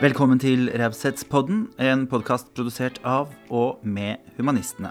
[0.00, 4.88] Velkommen til Raushetspodden, en podkast produsert av og med Humanistene.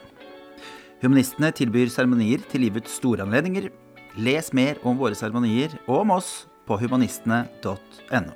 [1.02, 3.72] Humanistene tilbyr seremonier til livets store anledninger.
[4.22, 6.30] Les mer om våre seremonier og om oss
[6.70, 8.36] på humanistene.no.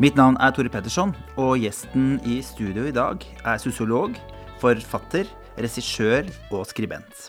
[0.00, 4.16] Mitt navn er Tore Petterson, og gjesten i studio i dag er sosiolog,
[4.64, 5.28] forfatter,
[5.60, 7.28] regissør og skribent.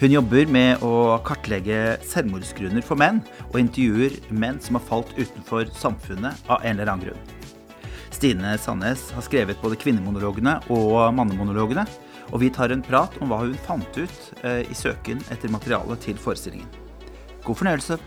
[0.00, 3.18] Hun jobber med å kartlegge selvmordsgrunner for menn,
[3.50, 7.26] og intervjuer menn som har falt utenfor samfunnet av en eller annen grunn.
[8.08, 11.84] Stine Sandnes har skrevet både kvinnemonologene og mannemonologene,
[12.30, 15.98] og vi tar en prat om hva hun fant ut eh, i søken etter materiale
[16.00, 16.72] til forestillingen.
[17.44, 18.00] God fornøyelse.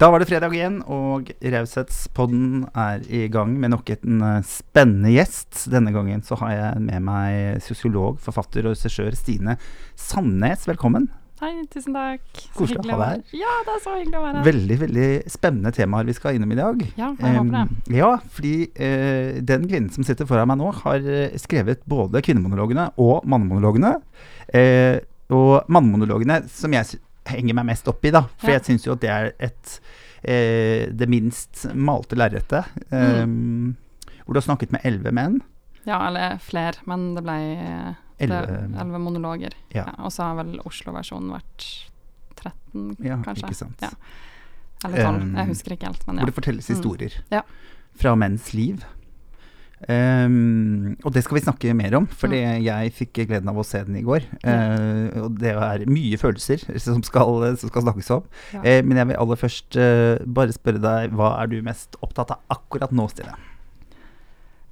[0.00, 5.10] Da var det fredag igjen, og Raushetspodden er i gang med nok en eh, spennende
[5.12, 5.66] gjest.
[5.68, 9.58] Denne gangen så har jeg med meg sosiolog, forfatter og regissør Stine
[10.00, 10.64] Sandnes.
[10.70, 11.10] Velkommen.
[11.42, 12.24] Hei, tusen takk.
[12.56, 13.42] Koselig å ha deg her.
[13.42, 14.48] Ja, det er så hyggelig å være her.
[14.48, 16.80] Veldig veldig spennende temaer vi skal innom i dag.
[16.96, 17.66] Ja, jeg håper det.
[17.68, 22.24] Um, ja, fordi uh, den kvinnen som sitter foran meg nå, har eh, skrevet både
[22.24, 23.98] kvinnemonologene og mannemonologene.
[24.48, 24.96] Uh,
[25.28, 26.88] og mannemonologene som jeg
[27.26, 28.22] henger meg mest opp i, da.
[28.38, 28.58] For Ja.
[28.58, 29.80] jeg syns jo at det er et
[30.24, 32.64] eh, det minst malte lerretet.
[32.92, 33.76] Mm.
[34.24, 35.40] Hvor du har snakket med elleve menn.
[35.86, 39.54] Ja, eller flere, men det ble eh, Elleve monologer.
[39.72, 39.86] Ja.
[39.98, 41.86] og så har vel Oslo-versjonen vært
[42.36, 43.46] 13, Ja, kanskje.
[43.48, 43.80] ikke sant.
[43.80, 43.88] Ja.
[44.84, 45.22] Eller 12.
[45.22, 46.20] Um, jeg husker ikke helt, men ja.
[46.24, 46.74] Hvor det fortelles Mm.
[46.76, 47.42] historier Ja.
[47.96, 48.84] fra menns liv.
[49.88, 52.62] Em, og det skal vi snakke mer om, for Mm.
[52.66, 54.26] jeg fikk gleden av å se den i går.
[54.44, 58.26] Uh, og det er mye følelser som skal, som skal snakkes om.
[58.52, 58.60] Ja.
[58.60, 62.34] Uh, men jeg vil aller først uh, bare spørre deg, hva er du mest opptatt
[62.36, 63.38] av akkurat nå, Stine?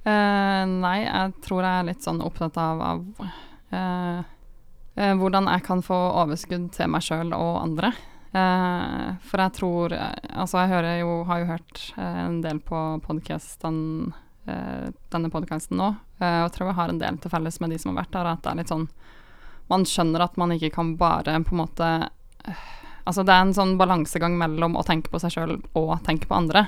[0.09, 3.01] Eh, nei, jeg tror jeg er litt sånn opptatt av, av
[3.75, 7.91] eh, hvordan jeg kan få overskudd til meg sjøl og andre.
[8.29, 12.77] Uh, for jeg tror Altså, jeg hører jo, har jo hørt uh, en del på
[13.01, 13.79] podcasten,
[14.13, 14.19] eh,
[15.13, 17.93] denne podkasten nå, eh, og tror jeg har en del til felles med de som
[17.93, 18.89] har vært der, at det er litt sånn
[19.69, 21.89] Man skjønner at man ikke kan bare på en måte
[22.45, 22.67] eh,
[23.09, 26.35] Altså, det er en sånn balansegang mellom å tenke på seg sjøl og tenke på
[26.37, 26.67] andre.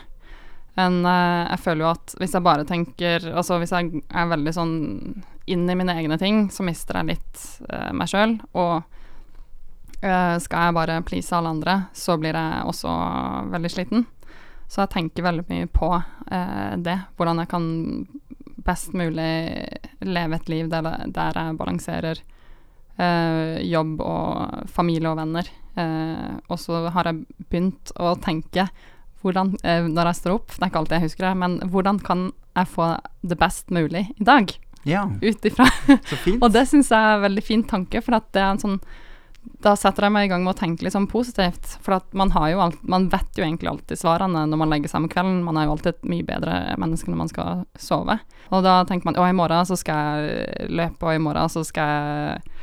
[0.80, 4.75] Eh, jeg føler jo at hvis jeg bare tenker Altså hvis jeg er veldig sånn
[5.52, 8.38] inn i mine egne ting, så mister jeg litt eh, meg sjøl.
[8.56, 8.78] Og
[10.06, 12.94] eh, skal jeg bare please alle andre, så blir jeg også
[13.52, 14.06] veldig sliten.
[14.72, 16.98] Så jeg tenker veldig mye på eh, det.
[17.20, 17.66] Hvordan jeg kan
[18.62, 19.32] best mulig
[20.06, 22.22] leve et liv der, der jeg balanserer
[23.02, 25.52] eh, jobb og familie og venner.
[25.76, 28.68] Eh, og så har jeg begynt å tenke
[29.22, 32.02] hvordan, eh, når jeg står opp, det er ikke alltid jeg husker det, men hvordan
[32.02, 32.88] kan jeg få
[33.28, 35.68] det best mulig i dag, Ja, ut ifra.
[36.42, 38.80] Og det syns jeg er en veldig fin tanke, for at det er en sånn
[39.62, 42.31] Da setter jeg meg i gang med å tenke litt sånn positivt, for at man
[42.34, 45.44] har jo alt Man vet jo egentlig alltid svarene når man legger seg om kvelden,
[45.46, 48.18] man er jo alltid et mye bedre menneske når man skal sove.
[48.50, 51.63] Og da tenker man å, i morgen så skal jeg løpe, og i morgen så
[51.66, 52.59] skal jeg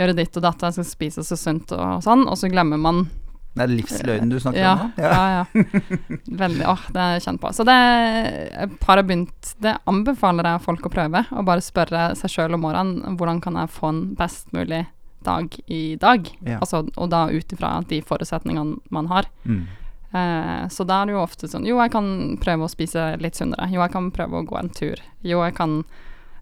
[0.00, 3.04] gjøre ditt og datt, jeg skal spise så sunt og sånn, og så glemmer man
[3.52, 5.04] Det er livsløgnen du snakker ja, om nå?
[5.04, 5.42] ja, ja.
[5.42, 5.90] ja.
[6.44, 6.64] Veldig.
[6.72, 7.52] Åh, det er jeg kjent på.
[7.52, 7.76] Så det
[8.88, 11.24] har begynt Det anbefaler jeg folk å prøve.
[11.28, 14.86] Å bare spørre seg sjøl om morgenen hvordan kan jeg få en best mulig
[15.24, 16.28] dag i dag.
[16.46, 16.58] Ja.
[16.60, 19.26] Altså, og da ut ifra de forutsetningene man har.
[19.44, 19.66] Mm.
[20.12, 23.38] Eh, så da er det jo ofte sånn Jo, jeg kan prøve å spise litt
[23.38, 23.70] sunnere.
[23.72, 25.00] Jo, jeg kan prøve å gå en tur.
[25.24, 25.78] Jo, jeg kan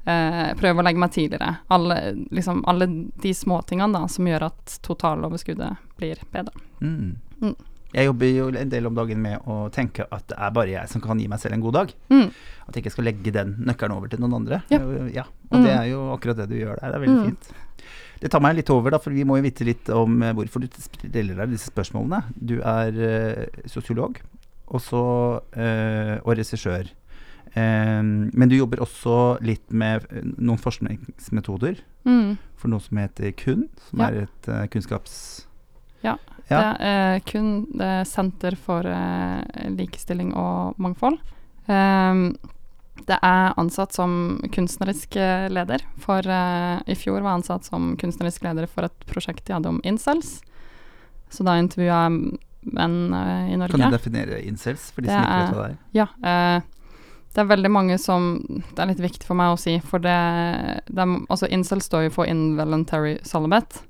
[0.07, 1.53] eh, prøve å legge meg tidligere.
[1.71, 2.01] Alle,
[2.35, 2.89] liksom, alle
[3.23, 6.53] de småtingene som gjør at totaloverskuddet blir bedre.
[6.81, 7.17] Mm.
[7.43, 7.55] Mm.
[7.91, 10.91] Jeg jobber jo en del om dagen med å tenke at det er bare jeg
[10.93, 11.95] som kan gi meg selv en god dag.
[12.13, 12.29] Mm.
[12.69, 14.61] At jeg ikke skal legge den nøkkelen over til noen andre.
[14.71, 14.79] Ja.
[15.11, 15.81] Ja, og det Mm.
[15.81, 16.87] er jo akkurat det du gjør der.
[16.93, 17.25] Det er veldig Mm.
[17.27, 17.51] fint.
[18.21, 20.61] Det tar meg litt over, da, for vi må jo vite litt om eh, hvorfor
[20.61, 22.19] du stiller deg disse spørsmålene.
[22.37, 24.19] Du er eh, sosiolog
[24.71, 25.01] og så,
[25.57, 26.91] eh, og regissør.
[27.57, 30.05] Men du jobber også litt med
[30.39, 32.37] noen forskningsmetoder Mm.
[32.57, 34.07] for noe som heter KUN, som Ja.
[34.07, 35.47] er et kunnskaps...
[36.05, 36.15] Ja,
[36.49, 36.61] Ja.
[36.79, 38.83] Det er kun det er Senter for
[39.69, 41.19] likestilling og mangfold.
[41.69, 42.37] Ehm,
[43.09, 45.85] det er ansatt som kunstnerisk eh, leder.
[46.03, 49.71] For uh, i fjor var jeg ansatt som kunstnerisk leder for et prosjekt de hadde
[49.73, 50.41] om incels.
[51.31, 53.79] Så da intervjua jeg menn uh, i Norge.
[53.79, 55.81] Kan du definere incels, for de Det som ikke vet hva det er?
[55.97, 56.09] Ja.
[56.21, 56.79] Uh,
[57.31, 60.17] det er veldig mange som Det er litt viktig for meg å si, for det,
[60.91, 63.85] det er, Altså, incels står jo for involuntary celibate.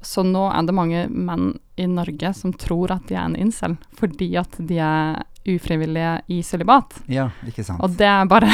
[0.00, 3.76] Så nå er det mange menn i Norge som tror at de er en incel,
[4.00, 6.98] fordi at de er ufrivillige i sølibat.
[7.08, 7.80] Ja, ikke sant.
[7.80, 8.50] Og det er bare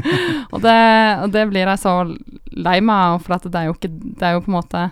[0.52, 0.76] og, det,
[1.22, 1.96] og det blir jeg så
[2.56, 4.90] lei meg av, for at det er jo ikke Det er jo på en måte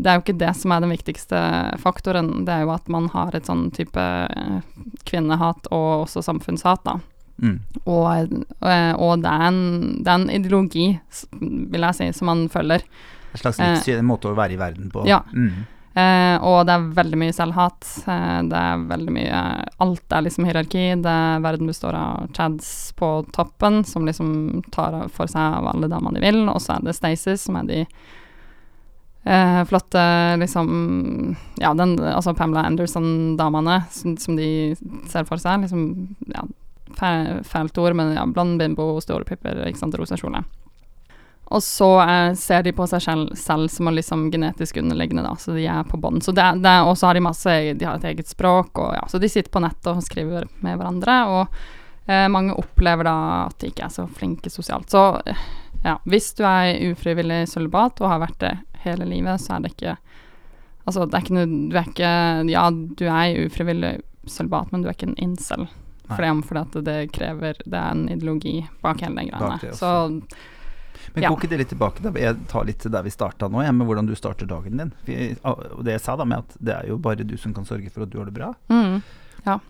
[0.00, 1.38] det er jo ikke det som er den viktigste
[1.82, 2.46] faktoren.
[2.46, 4.62] Det er jo at man har et sånn type eh,
[5.04, 6.94] kvinnehat og også samfunnshat, da.
[7.40, 7.58] Mm.
[7.84, 8.32] Og,
[8.64, 9.60] eh, og det, er en,
[10.00, 10.86] det er en ideologi,
[11.40, 12.84] vil jeg si, som man følger.
[13.34, 15.04] En slags Eh, livssyn, en måte å være i verden på.
[15.08, 15.20] ja.
[15.34, 15.66] Mm.
[16.00, 17.86] Eh, og det er veldig mye selvhat.
[18.08, 19.40] Eh, det er veldig mye
[19.84, 20.84] Alt er liksom hierarki.
[21.04, 24.30] Det er, verden består av chads på toppen, som liksom
[24.72, 26.40] tar for seg av alle damene de vil.
[26.52, 27.80] Og så er det Stacey, som er de
[29.24, 30.04] eh, flotte
[30.40, 34.50] liksom Ja, den, altså Pamela Anderson-damene som, som de
[35.10, 35.66] ser for seg.
[35.66, 35.84] Liksom,
[36.32, 36.46] ja,
[36.96, 40.44] fæ- fælt ord, men ja, blond bimbo, store pupper, ikke sant, rosa kjole.
[41.50, 45.56] Og så eh, ser de på seg selv, selv som liksom genetisk underliggende, da, så
[45.56, 46.20] de er på bånn.
[46.22, 48.92] Så det, det, er- Og så har de masse De har et eget språk, og
[48.94, 51.16] ja, så de sitter på nettet og skriver med hverandre.
[51.26, 51.58] Og
[52.06, 53.16] eh, mange opplever da
[53.48, 54.90] at de ikke er så flinke sosialt.
[54.94, 55.42] Så eh,
[55.82, 58.54] ja, hvis du er ufrivillig sølibat og har vært det
[58.84, 59.96] hele livet, så er det ikke
[60.88, 62.12] Altså, det er ikke noe Du er ikke
[62.50, 63.90] Ja, du er ufrivillig
[64.26, 65.66] sølibat, men du er ikke en incel.
[66.08, 69.58] For det, fordi at det krever Det er en ideologi bak hele den greiene.
[69.76, 69.90] Så
[71.14, 71.28] Men Ja.
[71.30, 72.02] går ikke det litt tilbake?
[72.02, 72.10] da?
[72.18, 74.92] Jeg tar litt til der vi starta nå, jeg, med hvordan du starter dagen din.
[75.44, 77.90] Og det jeg sa da med at det er jo bare du som kan sørge
[77.90, 78.54] for at du har det bra.
[78.70, 79.02] mm,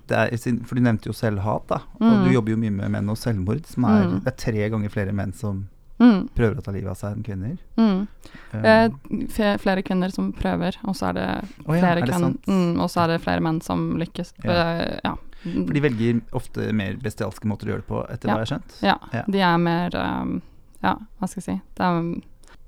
[0.08, 1.76] Det er, for du nevnte jo selvhat, da.
[2.00, 2.24] Og Mm.
[2.24, 3.64] du jobber jo mye med menn og selvmord.
[3.66, 4.24] Som er, Mm.
[4.24, 5.68] Det er tre ganger flere menn som
[6.00, 7.58] mm, prøver å ta livet av seg enn kvinner.
[7.78, 8.08] mm.
[8.52, 12.34] Um, Eh, flere kvinner som prøver, og så er det oh, ja, flere er kvinner
[12.48, 14.32] mm, Og så er det flere menn som lykkes.
[14.42, 14.50] Ja.
[14.50, 15.14] Uh, ja.
[15.44, 18.34] For de velger ofte mer bestialske måter å gjøre det på, etter Ja.
[18.34, 18.82] hva jeg har skjønt.
[18.82, 18.98] ja.
[19.12, 19.22] Ja.
[19.28, 20.42] De er mer um,
[20.80, 22.10] Ja, hva skal jeg si det er,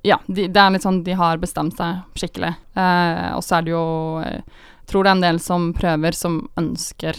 [0.02, 2.54] Ja, de, det er litt sånn de har bestemt seg skikkelig.
[2.74, 3.84] Eh, og så er det jo
[4.24, 4.40] eh,
[4.82, 7.18] Jeg tror det er en del som prøver, som ønsker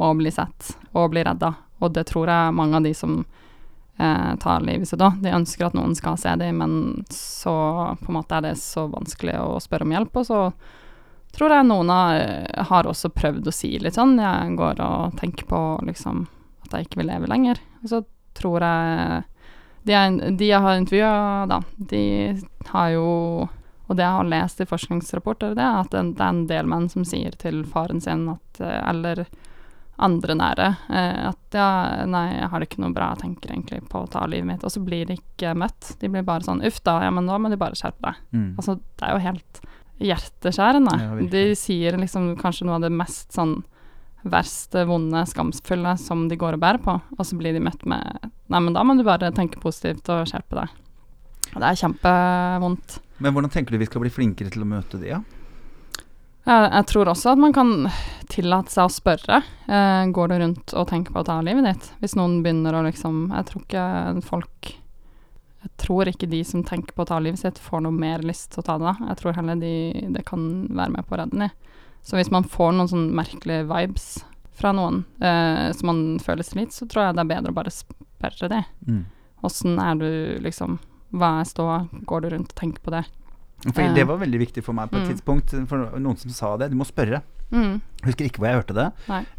[0.00, 1.54] å bli sett og bli redda.
[1.80, 3.22] Og det tror jeg mange av de som
[4.00, 5.22] eh, tar livet sitt òg.
[5.22, 6.74] De ønsker at noen skal se dem, men
[7.14, 7.54] så
[8.02, 10.20] på en måte er det så vanskelig å spørre om hjelp.
[10.20, 10.42] Og så
[11.36, 12.20] tror jeg noen har,
[12.72, 16.24] har også prøvd å si litt sånn Jeg går og tenker på liksom
[16.66, 17.62] at jeg ikke vil leve lenger.
[17.84, 18.02] Og så
[18.36, 19.22] tror jeg
[19.86, 21.60] De, er, de jeg har intervjua, da,
[21.90, 22.04] de
[22.68, 23.06] har jo
[23.88, 26.68] Og det jeg har lest i forskningsrapporter, det er at det, det er en del
[26.70, 29.24] menn som sier til faren sin at eh, Eller
[30.00, 31.70] andre nære eh, at ja,
[32.08, 34.62] nei, jeg har det ikke noe bra, jeg tenker egentlig på å ta livet mitt.
[34.64, 35.90] Og så blir de ikke møtt.
[36.00, 38.22] De blir bare sånn uff da, ja, men nå må du bare skjerpe deg.
[38.32, 38.46] Mm.
[38.54, 39.60] Altså, det er jo helt
[40.00, 40.96] hjerteskjærende.
[41.02, 43.58] Ja, de sier liksom kanskje noe av det mest sånn
[44.28, 48.30] verste, vonde, skamsfulle som de går og bærer på, og så blir de møtt med
[48.50, 50.72] Nei, men da må du bare tenke positivt og skjerpe deg.
[51.54, 52.96] Og Det er kjempevondt.
[53.22, 55.20] Men hvordan tenker du vi skal bli flinkere til å møte de, ja?
[56.48, 57.72] Jeg, jeg tror også at man kan
[58.32, 59.40] tillate seg å spørre.
[59.70, 61.90] Eh, går du rundt og tenker på å ta livet ditt?
[62.00, 63.84] Hvis noen begynner å liksom Jeg tror ikke
[64.26, 64.70] folk
[65.60, 68.54] Jeg tror ikke de som tenker på å ta livet sitt, får noe mer lyst
[68.54, 68.88] til å ta det.
[68.88, 69.10] da.
[69.12, 69.74] Jeg tror heller de,
[70.16, 71.52] det kan være med på å redde dem.
[72.02, 74.24] Så hvis man får noen sånn merkelige vibes
[74.60, 77.56] fra noen eh, som man føler seg litt, så tror jeg det er bedre å
[77.56, 78.64] bare spørre det.
[78.88, 79.04] Mm.
[79.80, 80.78] Er du, liksom
[81.12, 81.88] Hva er ståa?
[82.06, 83.04] Går du rundt og tenker på det?
[83.74, 83.92] For Eh.
[83.94, 85.08] det var veldig viktig for meg på et Mm.
[85.14, 85.68] tidspunkt.
[85.68, 86.70] For noen som sa det.
[86.70, 87.22] Du må spørre.
[87.50, 87.80] Mm.
[88.04, 88.92] Husker ikke hvor jeg hørte det.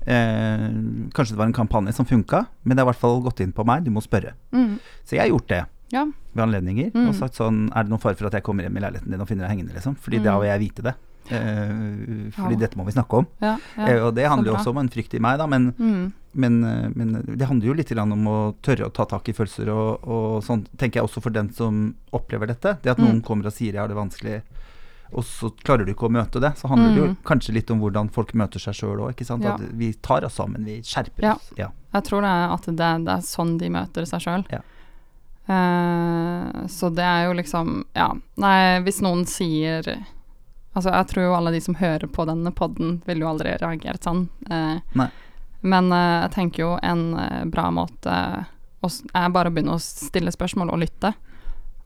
[0.05, 0.67] Eh,
[1.15, 3.53] kanskje det var en kampanje som funka, men det har i hvert fall gått inn
[3.53, 3.83] på meg.
[3.85, 4.33] Du må spørre.
[4.51, 4.79] Mm.
[5.05, 6.05] Så jeg har gjort det Ja.
[6.35, 6.91] ved anledninger.
[6.93, 7.07] Mm.
[7.09, 9.21] Og sagt sånn Er det noen fare for at jeg kommer hjem i leiligheten din
[9.21, 9.95] og finner deg hengende, liksom?
[9.97, 10.23] Fordi Mm.
[10.23, 10.95] da vil jeg vite det.
[11.29, 12.59] Eh, fordi Ja.
[12.59, 13.27] dette må vi snakke om.
[13.39, 13.85] Ja, ja.
[13.87, 15.45] Eh, og det handler jo også om en frykt i meg, da.
[15.47, 16.13] Men, Mm.
[16.33, 19.69] men, eh, men det handler jo litt om å tørre å ta tak i følelser
[19.69, 22.77] og, og sånn, tenker jeg også for den som opplever dette.
[22.81, 23.23] Det at noen Mm.
[23.23, 24.41] kommer og sier jeg har det vanskelig,
[25.13, 26.55] og så klarer du ikke å møte det.
[26.57, 27.17] Så handler det jo Mm.
[27.23, 29.71] kanskje litt om hvordan folk møter seg sjøl òg.
[29.77, 31.33] Vi tar oss sammen, vi skjerper Ja.
[31.35, 31.51] oss.
[31.57, 34.45] Jeg tror det er at det, det er sånn de møter seg sjøl.
[34.51, 34.59] Ja.
[36.67, 39.83] så det er jo liksom Ja, nei, hvis noen sier
[40.73, 44.05] Altså, jeg tror jo alle de som hører på denne podden, vil jo aldri reagert
[44.07, 44.29] sånn.
[44.49, 44.79] Eh.
[45.61, 48.15] Men eh, jeg tenker jo en eh, bra måte
[48.81, 51.13] er bare å begynne å stille spørsmål og lytte.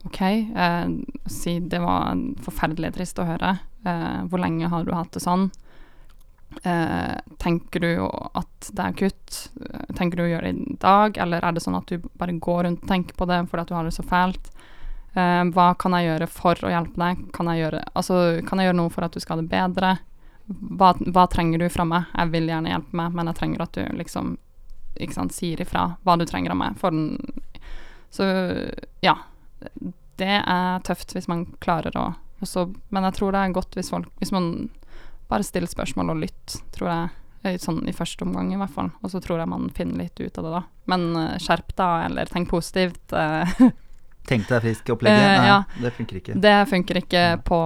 [0.06, 0.86] OK, eh,
[1.26, 2.14] si det var
[2.46, 3.56] forferdelig trist å høre.
[3.84, 5.50] Eh, hvor lenge har du hatt det sånn?
[6.62, 9.40] Eh, tenker du at det er kutt?
[9.98, 12.64] Tenker du å gjøre det i dag, eller er det sånn at du bare går
[12.64, 14.52] rundt og tenker på det fordi at du har det så fælt?
[15.16, 17.22] Eh, hva kan jeg gjøre for å hjelpe deg?
[17.36, 19.94] Kan jeg gjøre, altså, kan jeg gjøre noe for at du skal ha det bedre?
[20.46, 22.10] Hva, hva trenger du fra meg?
[22.12, 24.36] Jeg vil gjerne hjelpe meg, men jeg trenger at du liksom
[25.00, 26.76] ikke sant, sier ifra hva du trenger av meg.
[26.80, 27.16] For den,
[28.14, 28.28] så
[29.04, 29.16] ja.
[30.16, 32.06] Det er tøft hvis man klarer å
[32.44, 34.68] også, Men jeg tror det er godt hvis folk Hvis man
[35.30, 37.08] bare stiller spørsmål og lytter, tror jeg.
[37.48, 38.90] eh, Sånn i første omgang, i hvert fall.
[39.02, 40.60] Og så tror jeg man finner litt ut av det da.
[40.92, 43.16] Men eh, skjerp deg, eller tenk positivt.
[44.26, 45.22] eh, Tenk deg frisk-opplegget.
[45.22, 45.62] Eh, Nei, ja.
[45.82, 46.36] det funker ikke.
[46.42, 47.60] det funker ikke på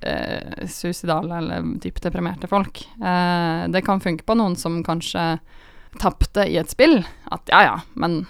[0.00, 2.84] eh, suicidale eller dypt deprimerte folk.
[3.00, 5.38] Eh, det kan funke på noen som kanskje
[5.98, 7.00] tapte i et spill.
[7.32, 8.26] At ja ja, men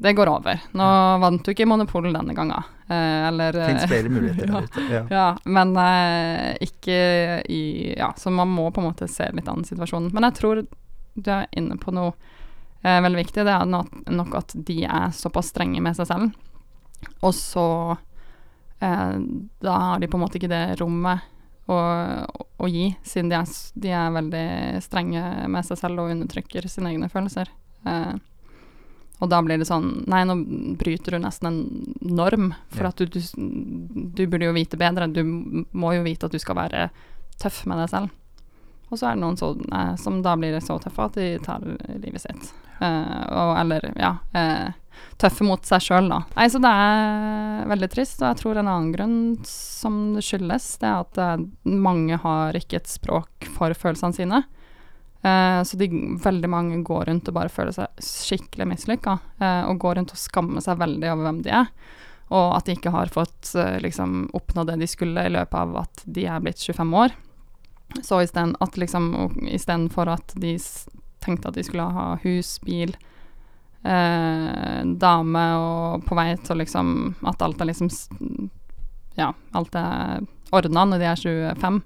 [0.00, 0.60] det går over.
[0.72, 0.84] Nå
[1.20, 2.62] vant du ikke Monopol denne gangen.
[2.88, 4.52] Eh, eller Det fins eh, flere muligheter ja.
[4.60, 4.84] der ute.
[4.94, 5.02] Ja.
[5.10, 7.00] ja, men eh, ikke
[7.52, 10.08] i Ja, så man må på en måte se litt an situasjonen.
[10.16, 10.62] Men jeg tror
[11.20, 12.14] du er inne på noe
[12.82, 13.44] eh, veldig viktig.
[13.44, 16.32] Det er nok at de er såpass strenge med seg selv.
[17.22, 17.66] Og så
[18.80, 19.18] eh,
[19.60, 21.20] Da har de på en måte ikke det rommet
[21.70, 21.76] å,
[22.58, 23.50] å gi, siden de er,
[23.84, 24.46] de er veldig
[24.82, 25.20] strenge
[25.52, 27.52] med seg selv og undertrykker sine egne følelser.
[27.86, 28.16] Eh,
[29.20, 30.34] og da blir det sånn Nei, nå
[30.80, 31.60] bryter du nesten en
[32.16, 32.90] norm, for Ja.
[32.90, 33.20] at du, du,
[34.16, 35.06] du burde jo vite bedre.
[35.12, 35.20] Du
[35.76, 36.88] må jo vite at du skal være
[37.40, 38.16] tøff med deg selv.
[38.90, 41.62] Og så er det noen så, eh, som da blir så tøffe at de tar
[42.02, 42.50] livet sitt.
[42.80, 44.72] Eh, og, eller, ja eh,
[45.20, 46.22] Tøffe mot seg sjøl, da.
[46.36, 48.22] Nei, så det er veldig trist.
[48.22, 49.18] Og jeg tror en annen grunn
[49.48, 54.42] som det skyldes, det er at eh, mange har ikke et språk for følelsene sine.
[55.22, 55.88] Eh, så de,
[56.24, 59.18] veldig mange går rundt og bare føler seg skikkelig mislykka.
[59.40, 61.72] eh, og går rundt og skammer seg veldig over hvem de er.
[62.30, 65.76] Og at de ikke har fått eh, liksom, oppnå det de skulle i løpet av
[65.82, 67.16] at de er blitt 25 år.
[68.06, 69.08] Så istedenfor at liksom,
[70.14, 70.54] at de
[71.20, 72.94] tenkte at de skulle ha hus, bil,
[73.84, 76.92] eh, dame og på vei til liksom
[77.26, 77.90] At alt er liksom
[79.18, 81.20] Ja, alt er ordna når de er
[81.60, 81.82] 25.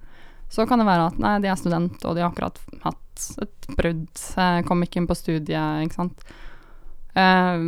[0.54, 3.66] Så kan det være at nei, de er student, og de har akkurat hatt et
[3.76, 4.22] brudd.
[4.68, 6.22] Kom ikke inn på studiet, ikke sant.
[7.16, 7.59] Eh,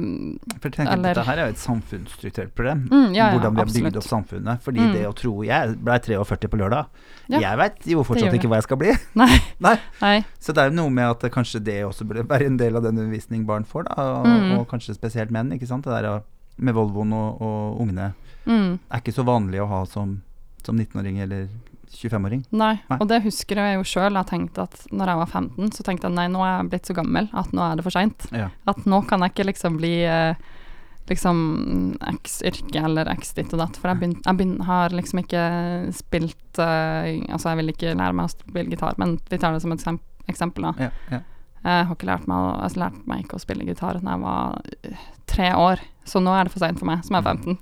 [0.60, 2.88] For tenker Eller- Dette her er jo et samfunnsstrukturelt problem.
[2.90, 4.60] mm, ja, ja, hvordan vi har bygd opp samfunnet.
[4.62, 4.92] Fordi Mm.
[4.92, 6.86] det å tro Jeg ble 43 på lørdag.
[7.28, 8.92] Ja, Jeg veit jo fortsatt ikke hva jeg skal bli.
[9.14, 9.38] Nei.
[9.60, 9.78] Nei.
[10.02, 10.24] Nei.
[10.40, 12.82] Så det er jo noe med at kanskje det også burde være en del av
[12.82, 13.94] den undervisning barn får, da.
[14.20, 14.58] Og, Mm.
[14.58, 15.84] og kanskje spesielt menn, ikke sant.
[15.84, 16.22] Det der
[16.58, 18.14] med Volvoen og, og ungene
[18.46, 18.78] Mm.
[18.90, 20.22] er ikke så vanlig å ha som,
[20.64, 21.48] som 19-åring eller
[21.92, 22.44] 25-åring.
[22.50, 22.74] Nei.
[22.90, 22.98] Nei.
[23.00, 24.18] og det husker jeg jo sjøl.
[24.18, 26.90] Jeg tenkte at når jeg var 15, så tenkte jeg nei, nå er jeg blitt
[26.90, 28.28] så gammel at nå er det for seint.
[28.34, 28.50] Ja.
[28.68, 30.34] At nå kan jeg ikke liksom bli eh,
[31.08, 33.78] liksom X yrke eller X ditt og datt.
[33.78, 35.44] For jeg, begynt, jeg begynt, har liksom ikke
[35.94, 39.62] spilt uh, Altså, jeg vil ikke lære meg å spille gitar, men vi tar det
[39.64, 39.86] som et
[40.26, 40.88] eksempel, da.
[40.88, 41.22] Ja, ja.
[41.66, 44.58] Jeg har ikke lært meg, å- lært meg ikke å spille gitar da jeg var
[44.86, 47.58] eh, tre år, så nå er det for seint for meg, som er 15.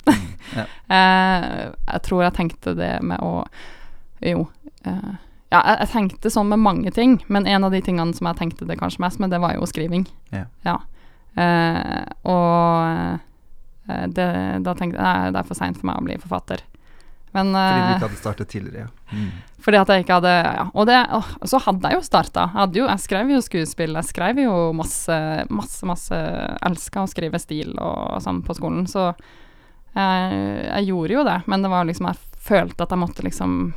[0.57, 0.66] Ja.
[0.95, 1.45] Eh,
[1.88, 3.47] jeg tror jeg tenkte det med å
[4.25, 4.47] Jo.
[4.88, 5.14] eh,
[5.52, 8.40] ja, jeg, jeg tenkte sånn med mange ting, men en av de tingene som jeg
[8.40, 10.07] tenkte det kanskje mest med, det var jo skriving.
[10.35, 10.78] Ja.
[11.38, 13.19] Eh, og
[13.90, 14.28] eh, det,
[14.64, 16.64] da tenkte jeg nei, det er for seint for meg å bli forfatter.
[17.35, 18.85] Men Fordi du ikke hadde startet tidligere.
[18.87, 18.90] Ja.
[19.14, 19.31] Mm.
[19.64, 20.66] fordi at jeg ikke hadde Ja.
[20.73, 21.19] Og det, å,
[21.50, 22.45] så hadde jeg jo starta.
[22.54, 23.97] Jeg, jeg skrev jo skuespill.
[23.99, 25.16] Jeg skrev jo masse,
[25.50, 26.21] masse, masse
[26.62, 29.09] Elska å skrive stil og sånn på skolen, så
[29.95, 30.38] jeg,
[30.69, 31.40] jeg gjorde jo det.
[31.50, 33.73] Men det var liksom Jeg følte at jeg måtte liksom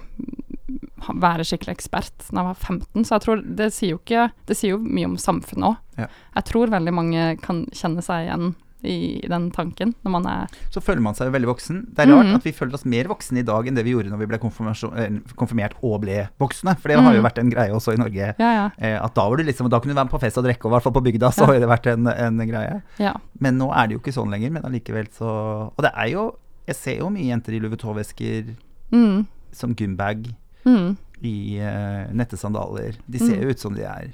[1.21, 4.57] være skikkelig ekspert da jeg var 15, så jeg tror det sier jo ikke Det
[4.57, 5.75] sier jo mye om samfunnet òg.
[6.01, 6.07] Ja.
[6.35, 8.55] Jeg tror veldig mange kan kjenne seg igjen
[8.85, 11.79] i, i den tanken når man er Så føler man seg jo veldig voksen.
[11.95, 12.35] Det er rart Mhm.
[12.37, 14.37] at vi føler oss mer voksne i dag enn det vi gjorde når vi ble
[14.37, 16.75] eh, konfirmert og ble voksne.
[16.77, 17.27] For det har jo Mhm.
[17.29, 18.33] vært en greie også i Norge.
[18.37, 18.65] Ja, ja.
[18.77, 20.65] Eh, at da var du liksom Da kunne du være med på fest og drikke,
[20.65, 22.81] og i hvert fall på bygda så har det vært en, en greie.
[22.99, 23.13] ja.
[23.39, 24.51] Men nå er det jo ikke sånn lenger.
[24.51, 26.35] Men allikevel så Og det er jo
[26.67, 28.55] Jeg ser jo mye jenter i Louis Vuitton-vesker
[28.91, 29.25] Mm.
[29.51, 30.29] som gymbag,
[30.65, 30.97] Mm.
[31.23, 32.95] i uh, nette sandaler.
[33.07, 33.43] De ser Mm.
[33.43, 34.13] jo ut som de er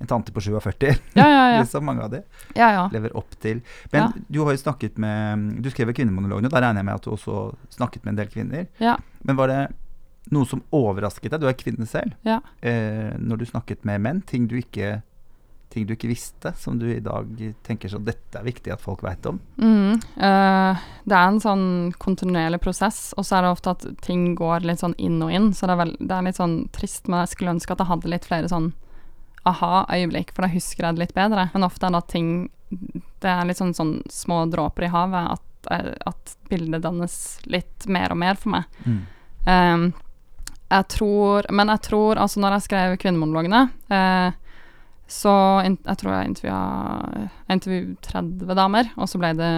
[0.00, 0.98] en tante på 47.
[1.16, 1.60] Ja, ja, ja.
[1.62, 2.22] liksom mange av de
[2.54, 2.88] ja, ja.
[2.92, 3.62] lever opp til.
[3.92, 7.02] Men du har jo snakket med Du skrev kvinnemonologene, og da regner jeg med at
[7.02, 8.66] du også snakket med en del kvinner.
[8.78, 8.96] Ja.
[9.24, 9.62] Men var det
[10.30, 11.40] noe som overrasket deg?
[11.40, 12.12] Du er kvinne selv.
[12.26, 12.40] Ja.
[12.62, 15.02] Eh, når du snakket med menn, ting du ikke
[15.72, 17.26] Ting du ikke visste, som du i dag
[17.66, 19.40] tenker sånn Dette er viktig at folk veit om.
[19.58, 21.66] Mm, uh, det er en sånn
[22.02, 25.50] kontinuerlig prosess, og så er det ofte at ting går litt sånn inn og inn.
[25.56, 27.90] Så det er, vel, det er litt sånn trist, men jeg skulle ønske at jeg
[27.90, 28.70] hadde litt flere sånn
[29.46, 31.48] aha-øyeblikk, for da husker jeg det litt bedre.
[31.54, 32.30] Men ofte er det at ting
[33.22, 37.14] Det er litt sånn, sånn små dråper i havet, at, eh, at bildet dannes
[37.46, 38.66] litt mer og mer for meg.
[39.46, 39.92] Um,
[40.66, 43.60] jeg tror Men jeg tror altså når jeg skrev kvinnemonologene
[43.94, 44.34] eh,
[45.06, 45.32] Så
[45.62, 46.60] jeg tror jeg intervjua
[47.46, 49.50] Jeg intervjuet 30 damer, og så ble det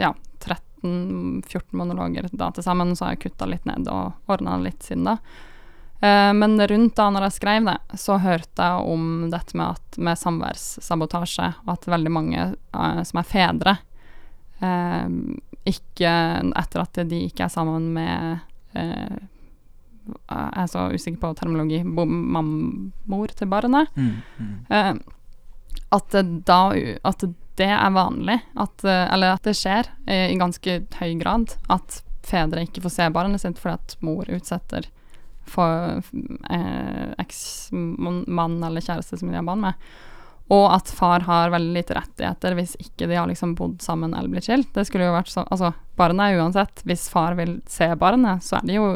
[0.00, 2.94] ja 13-14 monologer da til sammen.
[2.96, 5.18] Så har jeg kutta litt ned og ordna litt siden da.
[6.02, 9.98] Eh, men rundt da når jeg skrev det, så hørte jeg om dette med, at,
[10.02, 13.76] med samværssabotasje, og at veldig mange eh, som er fedre,
[14.58, 15.06] eh,
[15.62, 16.14] ikke
[16.58, 18.40] Etter at de ikke er sammen med
[20.32, 23.90] er så usikker på terminologi mammor Mor til barnet.
[23.96, 24.54] Mm, mm.
[24.70, 24.94] Eh,
[25.92, 26.16] at
[26.46, 26.60] da
[27.04, 27.24] At
[27.60, 28.38] det er vanlig.
[28.56, 31.56] At, eh, eller at det skjer eh, i ganske høy grad.
[31.72, 34.88] At fedre ikke får se barnet sitt fordi at mor utsetter
[35.48, 36.00] for
[36.50, 39.92] eh, eksmann eller kjæreste som de har barn med.
[40.52, 44.32] Og at far har veldig lite rettigheter hvis ikke de har liksom bodd sammen eller
[44.32, 44.72] blitt skilt.
[44.74, 48.58] Det skulle jo vært sånn Altså, barnet er uansett Hvis far vil se barnet, så
[48.58, 48.88] er det jo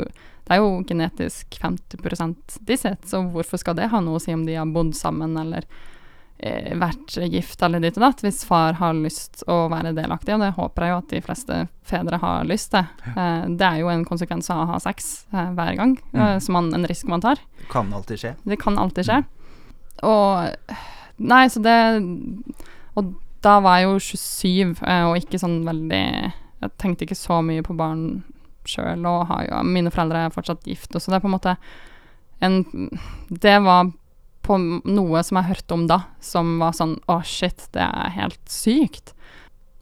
[0.46, 4.34] det er jo genetisk 50 de sitt, så hvorfor skal det ha noe å si
[4.34, 5.66] om de har bodd sammen eller
[6.38, 10.44] eh, vært gift eller ditt og datt, hvis far har lyst å være delaktig, og
[10.44, 12.86] det håper jeg jo at de fleste fedre har lyst til.
[13.10, 16.38] Eh, det er jo en konsekvens av å ha sex eh, hver gang, mm.
[16.46, 17.42] som man, en risk man tar.
[17.58, 18.34] Det kan alltid skje.
[18.46, 19.22] Det kan alltid skje.
[20.06, 20.76] Og
[21.16, 21.76] Nei, så det
[22.96, 24.74] Og da var jeg jo 27,
[25.08, 28.24] og ikke sånn veldig Jeg tenkte ikke så mye på barn
[28.70, 31.36] sjøl, og har jo Mine foreldre er fortsatt gift, og så det er på en
[31.36, 31.56] måte
[32.44, 32.58] en
[33.30, 33.92] Det var
[34.46, 38.12] på noe som jeg hørte om da, som var sånn Å, oh, shit, det er
[38.14, 39.14] helt sykt.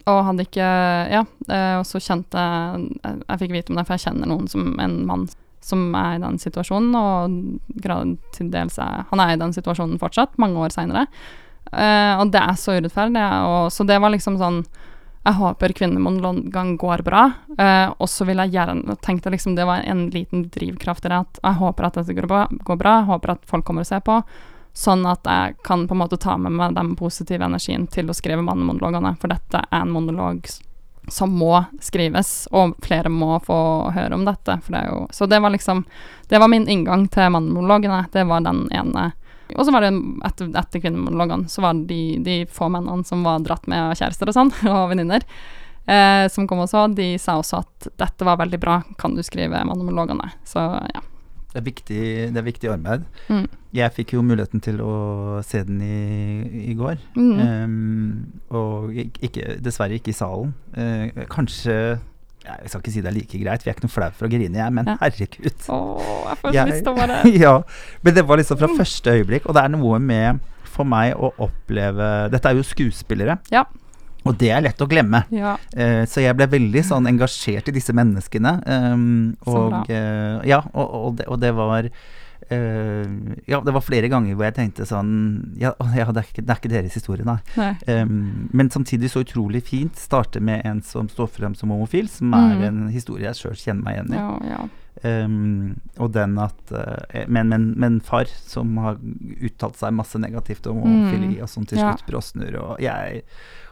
[0.09, 0.69] Og hadde ikke
[1.13, 4.51] Ja, eh, og så kjente jeg Jeg fikk vite om det, for jeg kjenner noen
[4.51, 5.27] som en mann
[5.65, 9.97] som er i den situasjonen, og grad til dels er Han er i den situasjonen
[9.97, 11.07] fortsatt, mange år seinere.
[11.73, 13.23] Uh, eh, og det er så urettferdig.
[13.49, 14.61] Og, så det var liksom sånn
[15.25, 17.31] jeg håper kvinnemonologen går bra.
[17.59, 21.21] Eh, og så vil jeg gjerne tenke liksom det var en liten drivkraft i det.
[21.25, 24.19] At jeg håper at dette går bra, jeg håper at folk kommer og ser på.
[24.77, 28.17] Sånn at jeg kan på en måte ta med meg den positive energien til å
[28.17, 29.15] skrive mannemonologene.
[29.23, 30.45] For dette er en monolog
[31.09, 33.57] som må skrives, og flere må få
[33.97, 34.59] høre om dette.
[34.67, 35.85] Det jo, så det var liksom
[36.29, 38.07] Det var min inngang til mannemonologene.
[38.13, 39.13] Det var den ene
[39.53, 39.93] og så var det
[40.27, 43.97] etter, etter kvinnemonologene, så var det de, de, få mennene som var dratt med av
[43.99, 45.27] kjærester og sånn, og venninner,
[45.85, 49.23] eh, som kom og så, de sa også at dette var veldig bra, kan du
[49.27, 50.33] skrive monologene'?
[50.49, 51.05] Så ja.
[51.55, 53.05] Det er viktig, det er viktig arbeid.
[53.31, 53.45] Mm.
[53.79, 54.95] Jeg fikk jo muligheten til å
[55.47, 56.99] se den i, i går.
[57.15, 57.37] Mm.
[57.39, 60.51] Um, og ikke, dessverre ikke i salen.
[60.75, 61.77] Uh, kanskje
[62.45, 64.33] jeg skal ikke si det er like greit, vi er ikke noe flau for å
[64.33, 64.97] grine, jeg, men ja.
[65.01, 65.55] herregud.
[65.75, 67.21] Åh, jeg får så lyst til å det.
[67.45, 67.55] Ja.
[68.05, 70.43] Men det var liksom fra første øyeblikk, og det er noe med
[70.75, 73.39] for meg å oppleve Dette er jo skuespillere.
[73.55, 73.65] Ja.
[74.25, 75.23] Og det er lett å glemme.
[75.35, 75.55] Ja.
[75.77, 78.57] Uh, så jeg ble veldig sånn engasjert i disse menneskene.
[78.65, 81.91] Um, og, uh, ja, og, og, det, og, det, var
[82.51, 85.13] Uh, ja, det var flere ganger hvor jeg tenkte sånn
[85.61, 87.39] Ja, ja det, er ikke, det, er ikke, deres historie, nei.
[87.57, 87.73] nei.
[87.89, 89.99] Um, men samtidig så utrolig fint.
[90.01, 92.65] Starte med en som står frem som homofil, som er mm.
[92.69, 94.21] en historie jeg sjøl kjenner meg igjen i.
[94.21, 94.65] Ja, ja.
[95.03, 99.01] Um, og den at uh, men, men, men, far som har
[99.43, 101.43] uttalt seg masse negativt om homofili, mm.
[101.45, 102.55] og som til slutt bråsnur.
[102.63, 103.25] Og jeg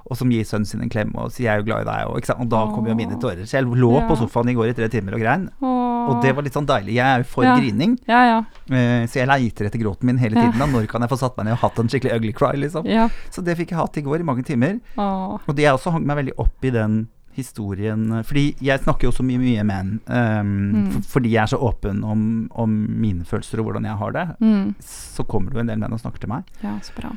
[0.03, 2.11] og som gir sønnen sin en klem og sier 'jeg er jo glad i deg',
[2.11, 3.47] og, og da kommer jo mine tårer.
[3.47, 4.07] Så jeg lå ja.
[4.09, 6.11] på sofaen i går i tre timer og grein, Åh.
[6.11, 6.97] og det var litt sånn deilig.
[6.99, 7.55] Jeg er jo for ja.
[7.55, 10.59] grining, ja, uh, så jeg leiter etter gråten min hele tiden.
[10.59, 10.67] Da.
[10.67, 12.89] Når kan jeg få satt meg ned og hatt en skikkelig ugly cry, liksom.
[13.31, 14.81] Så det fikk jeg hatt i går i mange timer.
[14.99, 15.39] Åh.
[15.47, 19.15] Og det jeg også hang meg veldig opp i den historien Fordi jeg snakker jo
[19.15, 20.87] så mye, mye menn um, mm.
[20.93, 24.27] for, fordi jeg er så åpen om, om, mine følelser og hvordan jeg har det.
[24.41, 24.73] Mm.
[24.85, 26.49] Så kommer det jo en del menn og snakker til meg.
[26.65, 27.13] Ja, så bra.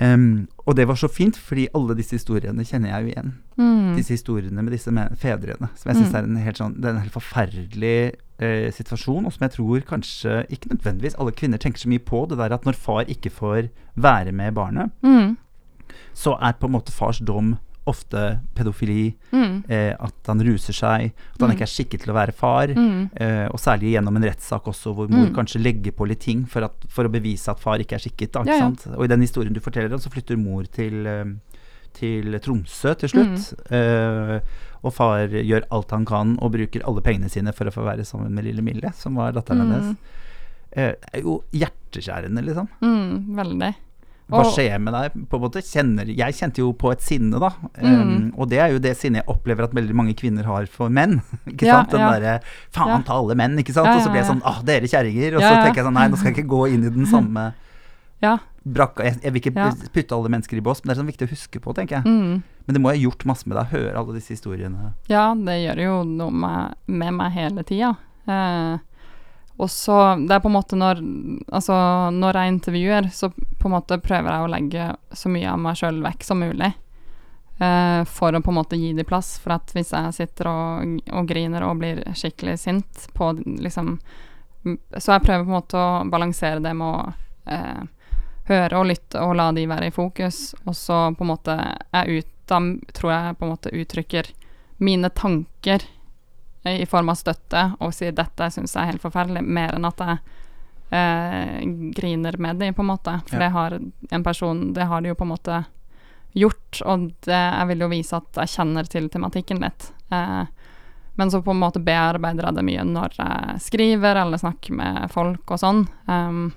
[0.00, 3.32] Um, og det var så fint, fordi alle disse historiene kjenner jeg jo igjen.
[3.60, 3.96] Mm.
[3.98, 5.68] Disse historiene med disse fedrene.
[5.76, 6.16] Som jeg syns mm.
[6.16, 7.98] er en helt, sånn, en helt forferdelig
[8.40, 12.24] eh, situasjon, og som jeg tror kanskje ikke nødvendigvis alle kvinner tenker så mye på.
[12.30, 13.68] Det der at når far ikke får
[14.00, 15.36] være med barnet, mm.
[16.16, 19.54] så er på en måte fars dom ofte pedofili, mm.
[19.68, 21.54] eh, at han ruser seg, at han mm.
[21.56, 22.72] ikke er skikket til å være far.
[22.76, 23.08] Mm.
[23.18, 25.34] Eh, og særlig gjennom en rettssak også, hvor mor mm.
[25.34, 28.38] kanskje legger på litt ting for, at, for, å bevise at far ikke er skikket.
[28.38, 28.94] Ikke ja, ja.
[28.94, 31.58] Og i den historien du forteller, om, så flytter mor til, eh,
[31.98, 33.50] til Tromsø til slutt.
[33.66, 33.78] Mm.
[33.78, 37.86] Eh, og far gjør alt han kan og bruker alle pengene sine for å få
[37.86, 39.72] være sammen med lille Mille, som var datteren mm.
[39.72, 40.20] hennes.
[40.72, 42.70] Eh, er jo hjerteskjærende, liksom.
[43.38, 43.74] veldig.
[44.32, 45.16] Hva skjer med deg?
[45.28, 47.52] på en måte kjenner, Jeg kjente jo på et sinne, da.
[47.78, 47.96] Mm.
[47.96, 50.92] Um, og det er jo det sinnet jeg opplever at veldig mange kvinner har for
[50.92, 51.20] menn.
[51.52, 51.92] ikke ja, sant?
[51.94, 52.12] Den ja.
[52.16, 52.38] derre
[52.74, 53.02] faen ja.
[53.06, 53.90] ta alle menn, ikke sant.
[53.92, 55.36] og så blir jeg sånn ah, dere kjerringer.
[55.36, 57.52] Og så tenker jeg sånn nei, nå skal jeg ikke gå inn i den samme
[58.62, 59.06] brakka.
[59.06, 61.32] Jeg, jeg, vil ikke putte alle mennesker i bås, men det er sånn viktig å
[61.32, 62.06] huske på, tenker jeg.
[62.06, 62.42] Mm.
[62.66, 64.92] Men det må jeg ha gjort masse med deg, høre alle disse historiene.
[65.10, 67.96] Ja, det gjør jo noe med, med meg hele tida.
[68.30, 68.76] Eh,
[69.60, 71.02] og så Det er på en måte når
[71.52, 71.74] Altså,
[72.10, 75.78] når jeg intervjuer, så på en måte prøver jeg å legge så mye av meg
[75.78, 76.72] sjøl vekk som mulig.
[77.62, 79.36] Eh, for å på en måte gi dem plass.
[79.42, 83.98] For at hvis jeg sitter og, og, griner og blir skikkelig sint på liksom
[84.94, 87.82] Så jeg prøver på en måte å balansere det med å eh,
[88.46, 90.52] høre og lytte og la de være i fokus.
[90.64, 91.58] Og så på en måte
[91.92, 92.58] er ut Da
[92.92, 94.30] tror jeg på en måte uttrykker
[94.82, 95.84] mine tanker
[96.64, 99.98] i form av støtte og sier 'dette syns jeg er helt forferdelig', mer enn at
[99.98, 100.18] jeg
[100.92, 101.60] eh,
[101.96, 103.20] griner med dem, på en måte.
[103.26, 103.46] For ja.
[103.46, 103.78] det har
[104.10, 105.64] en person Det har de jo på en måte
[106.32, 109.92] gjort, og det, jeg vil jo vise at jeg kjenner til tematikken litt.
[110.10, 110.44] Eh,
[111.14, 115.10] Men så på en måte bearbeider jeg det mye når jeg skriver eller snakker med
[115.12, 115.82] folk og sånn.
[116.06, 116.54] Um,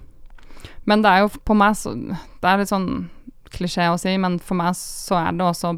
[0.88, 3.10] men det er jo på meg så Det er litt sånn
[3.52, 5.74] klisjé å si, men for meg så er det også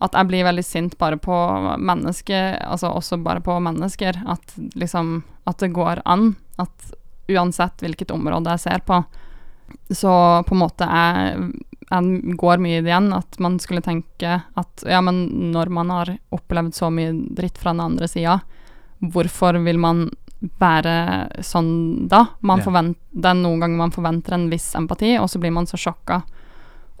[0.00, 1.36] at jeg blir veldig sint bare på
[1.78, 4.22] mennesker, altså også bare på mennesker.
[4.26, 6.36] At liksom At det går an.
[6.58, 6.92] At
[7.30, 9.04] uansett hvilket område jeg ser på,
[9.90, 10.12] så
[10.46, 11.50] på en måte jeg,
[11.90, 13.12] jeg går mye i det igjen.
[13.16, 17.74] At man skulle tenke at ja, men når man har opplevd så mye dritt fra
[17.74, 18.40] den andre sida,
[19.00, 20.08] hvorfor vil man
[20.60, 22.26] være sånn da?
[22.40, 22.82] Man Ja.
[23.12, 26.22] det er noen ganger man forventer en viss empati, og så blir man så sjokka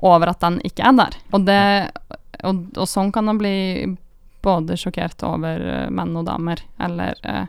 [0.02, 1.16] over at den ikke er der.
[1.32, 1.90] Og, det,
[2.44, 3.56] og, og sånn kan man bli
[4.42, 7.46] både sjokkert over eh, menn og damer, eller eh,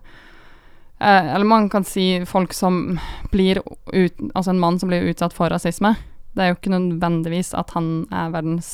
[1.00, 3.00] eh, Eller man kan si folk som
[3.32, 3.62] blir
[3.94, 5.96] ut, Altså en mann som blir utsatt for rasisme.
[6.36, 8.70] Det er jo ikke nødvendigvis at han er verdens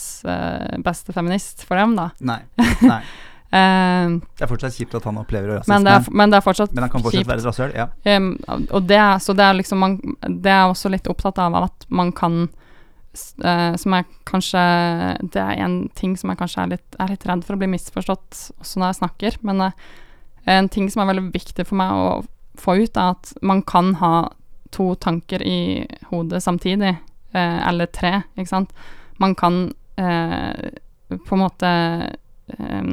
[0.85, 2.11] beste feminist for dem, da.
[2.21, 2.43] Nei.
[2.85, 3.01] Nei.
[3.47, 5.73] Uh, Det er fortsatt kjipt at han opplever rasisme.
[5.73, 7.31] men, det er, men det er fortsatt men han kan fortsatt kjipt.
[7.31, 7.73] være rasshøl.
[7.79, 7.87] Ja.
[8.17, 8.33] Um,
[8.67, 9.95] og det er, så det er liksom man,
[10.27, 12.49] Det er også litt opptatt av at man kan
[13.37, 14.61] Som jeg kanskje
[15.33, 17.69] Det er en ting som jeg kanskje er litt, er litt redd for å bli
[17.71, 19.85] misforstått også når jeg snakker, men eh,
[20.47, 22.07] en ting som er veldig viktig for meg å
[22.57, 24.29] få ut, er at man kan ha
[24.73, 26.95] to tanker i hodet samtidig,
[27.33, 28.73] eh, eller tre, ikke sant.
[29.21, 29.67] Man kan
[29.99, 30.69] eh,
[31.09, 31.71] på en måte
[32.57, 32.91] eh,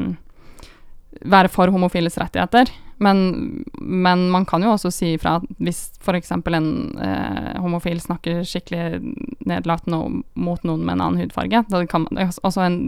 [1.25, 2.71] være for homofiles rettigheter,
[3.05, 6.33] men, men man kan jo også si ifra at hvis f.eks.
[6.35, 6.69] en
[7.05, 9.15] eh, homofil snakker skikkelig
[9.49, 10.01] nedlatende
[10.35, 12.79] mot noen med en annen hudfarge kan man, altså en,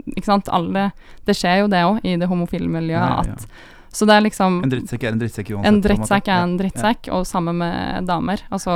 [0.52, 0.90] alle,
[1.28, 3.28] Det skjer jo det òg i det homofile miljøet.
[3.28, 3.74] Ja, ja.
[3.96, 5.68] Så det er liksom En drittsekk er en drittsekk uansett.
[5.70, 8.42] En drittsekk er en Ja, og sammen med damer.
[8.52, 8.74] Altså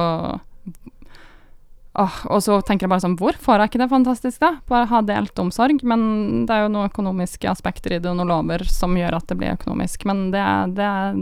[1.98, 4.61] åh, Og så tenker jeg bare sånn hvorfor er ikke det fantastisk, da?
[4.68, 5.83] Bare ha delt omsorg.
[5.83, 9.26] Men det er jo noen økonomiske aspekter i det, og noen lover som gjør at
[9.26, 10.05] det blir økonomisk.
[10.07, 11.18] Men det er, det er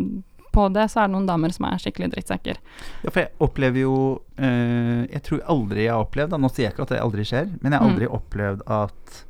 [0.53, 2.57] på det så er det noen damer som er skikkelig drittsekker.
[3.05, 3.95] Ja, for jeg opplever jo
[4.41, 7.27] eh, Jeg tror aldri jeg har opplevd da, Nå sier jeg ikke at det aldri
[7.29, 7.93] skjer, men jeg har Mm.
[7.93, 9.21] aldri opplevd at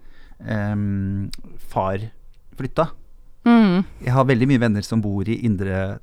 [0.46, 1.98] eh, far
[2.59, 2.88] flytta.
[3.46, 3.85] Mm.
[4.05, 5.98] Jeg har veldig mye venner som bor i indre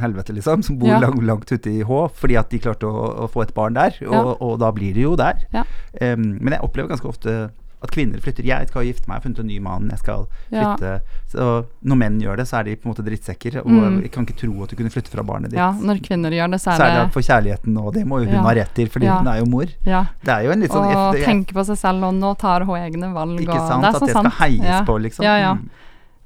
[0.00, 0.62] helvete, liksom.
[0.64, 0.98] Som bor Ja.
[1.00, 3.94] lang, langt ute i Hå, fordi at de klarte å, å få et barn der.
[4.06, 4.22] Og, Ja.
[4.40, 5.44] og da blir de jo der.
[5.52, 5.64] Ja.
[6.00, 7.50] Um, men jeg opplever ganske ofte
[7.84, 8.42] at kvinner flytter.
[8.48, 11.00] Jeg skal gifte meg, jeg har funnet en ny mann, jeg skal flytte.
[11.28, 13.58] Så når menn gjør det, så er de på en måte drittsekker.
[13.60, 14.00] Og Mm.
[14.02, 15.58] jeg kan ikke tro at du kunne flytte fra barnet ditt.
[15.58, 18.30] ja, når kvinner gjør det, så er Særlig det for kjærligheten, og det må jo
[18.30, 19.66] hun ha rett til, fordi hun er jo mor.
[19.66, 22.74] Det er jo en litt sånn og tenke på seg selv, og nå tar hun
[22.76, 23.38] egne valg.
[23.40, 23.82] Ikke og sant?
[23.82, 25.22] det er At det skal heies på, liksom.
[25.24, 25.56] Ja, ja.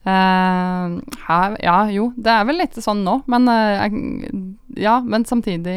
[0.09, 3.83] Eh, her, ja, jo, det er vel litt sånn nå, men uh,
[4.79, 5.75] Ja, men samtidig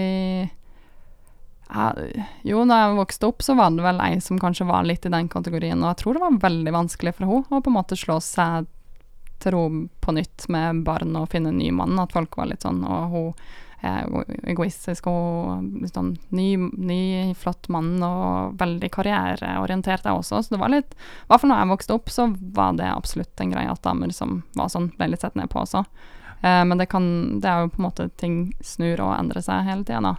[1.74, 2.04] uh,
[2.48, 5.12] Jo, da jeg vokste opp, så var det vel ei som kanskje var litt i
[5.12, 8.00] den kategorien, og jeg tror det var veldig vanskelig for henne å på en måte
[8.00, 8.70] slå seg
[9.42, 9.66] til ro
[10.06, 13.16] på nytt med barn og finne en ny mann, at folk var litt sånn, og
[13.16, 13.34] hun
[13.82, 17.02] egoistisk og sånn ny, ny,
[17.38, 21.72] flott mann og veldig karriereorientert jeg også, så det var litt i hvert fall jeg
[21.74, 25.26] vokste opp, så var det absolutt en greie at damer som var sånn, ble litt
[25.26, 25.86] sett ned på også.
[26.42, 29.66] Eh, men det kan Det er jo på en måte ting snur og endrer seg
[29.66, 30.16] hele tida, da.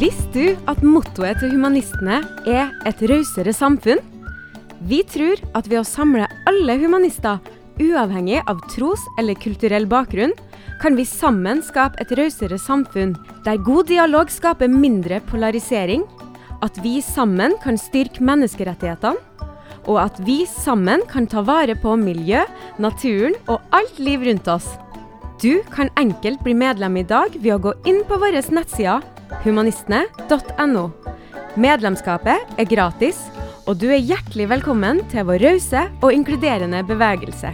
[0.00, 4.00] Visste du at mottoet til humanistene er et rausere samfunn?
[4.80, 7.40] Vi tror at ved å samle alle humanister,
[7.80, 10.32] uavhengig av tros- eller kulturell bakgrunn,
[10.80, 13.12] kan vi sammen skape et rausere samfunn
[13.44, 16.06] der god dialog skaper mindre polarisering,
[16.64, 19.20] at vi sammen kan styrke menneskerettighetene,
[19.88, 22.42] og at vi sammen kan ta vare på miljø,
[22.80, 24.68] naturen og alt liv rundt oss.
[25.40, 29.04] Du kan enkelt bli medlem i dag ved å gå inn på våre nettsider
[29.44, 30.90] humanistene.no.
[31.60, 33.22] Medlemskapet er gratis,
[33.68, 37.52] og du er hjertelig velkommen til vår rause og inkluderende bevegelse.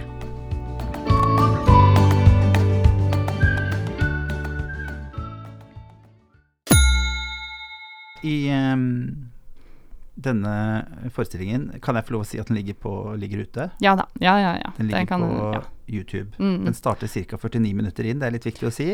[8.27, 9.31] I um,
[10.19, 10.55] denne
[11.15, 13.71] forestillingen, kan jeg få lov å si at den ligger, på, ligger ute?
[13.85, 14.09] Ja da.
[14.19, 14.73] Ja, ja, ja.
[14.79, 15.65] Den ligger ligger kan, på ja.
[15.87, 16.33] YouTube.
[16.39, 16.65] Mm.
[16.65, 17.37] Den starter ca.
[17.39, 18.89] 49 minutter inn, det er litt viktig å si.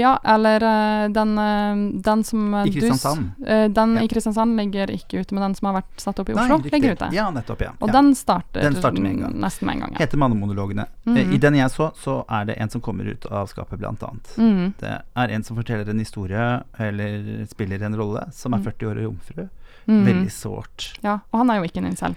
[0.00, 3.30] Ja, eller eh, den, eh, den som eh, I Kristiansand.
[3.38, 4.02] Du, den Ja.
[4.02, 6.70] i Kristiansand ligger ikke ute, men den som har vært satt opp i Oslo, Nei,
[6.72, 7.10] ligger ute.
[7.12, 7.72] Ja, nettopp, ja.
[7.80, 7.92] Og ja.
[7.98, 9.92] den starter, Den starter med nesten med en gang.
[9.92, 9.98] Ja.
[10.06, 10.86] Heter Mannemonologene.
[11.04, 11.18] Mm.
[11.34, 14.32] I den jeg så, så er det en som kommer ut av skapet, blant annet.
[14.36, 14.72] Mhm.
[14.80, 18.64] Det er en som forteller en historie, eller spiller en rolle, som er Mm.
[18.64, 19.48] 40 år og jomfru.
[19.86, 20.04] Mhm.
[20.06, 20.98] Veldig sårt.
[21.02, 22.14] Ja, og han er jo ikke en incel.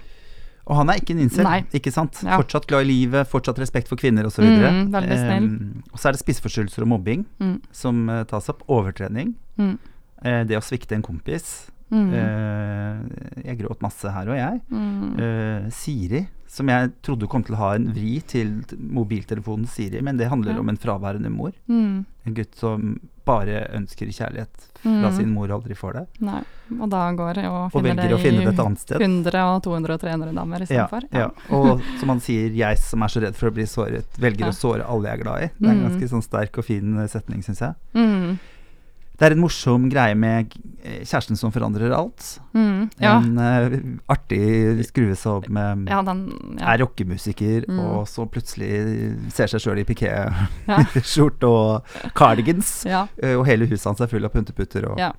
[0.70, 1.64] Og han er ikke en incel, Nei.
[1.74, 2.20] ikke sant?
[2.22, 2.36] Ja.
[2.38, 4.44] Fortsatt glad i livet, fortsatt respekt for kvinner osv.
[4.46, 4.94] Mm.
[4.94, 7.56] Um, og så er det spiseforstyrrelser og mobbing Mm.
[7.74, 8.62] som uh, tas opp.
[8.70, 9.34] Overtrening.
[9.58, 9.74] Mm.
[10.24, 11.66] Uh, det å svikte en kompis.
[11.92, 12.12] Mm.
[12.16, 14.60] Eh, jeg gråt masse her og jeg.
[14.72, 15.18] Mm.
[15.20, 20.16] Uh, Siri, som jeg trodde kom til å ha en vri til mobiltelefonen Siri, men
[20.16, 20.60] det handler Ja.
[20.60, 21.52] om en fraværende mor.
[21.68, 22.04] Mm.
[22.26, 25.16] En gutt som bare ønsker kjærlighet fra Mm.
[25.16, 26.06] sin mor aldri får det.
[26.20, 26.42] Nei.
[26.80, 29.00] Og da går det og Og finner velger å finne det et annet sted.
[29.00, 30.98] 100 og 200 og 300 damer Ja, ja.
[31.12, 31.30] ja.
[31.50, 34.52] Og som han sier, jeg som er så redd for å bli såret, velger å
[34.56, 35.50] såre alle jeg er glad i.
[35.58, 35.88] Det er en Mm.
[35.90, 37.74] ganske sånn sterk og fin eh, setning, syns jeg.
[39.22, 40.50] Det er en morsom greie med
[40.82, 42.24] eh, kjæresten som forandrer alt.
[42.58, 42.88] Mm.
[42.98, 43.12] Ja.
[43.20, 43.76] En uh,
[44.10, 46.24] artig skrue opp med ja, den
[46.58, 46.72] ja.
[46.72, 47.78] er rockemusiker, Mm.
[47.84, 48.72] og så plutselig
[49.30, 52.74] ser seg sjøl i pikéskjorte og cardigans.
[52.90, 54.90] eh, Og hele huset hans er full av punteputter.
[54.90, 55.12] Og, Ja.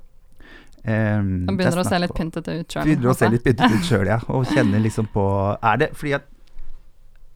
[0.84, 2.84] ehm, er begynner å se litt pyntete ut sjøl.
[2.84, 4.20] Begynner å se litt pyntete ut sjøl, ja.
[4.36, 5.24] Og kjenner liksom på
[5.64, 6.28] Er det fordi at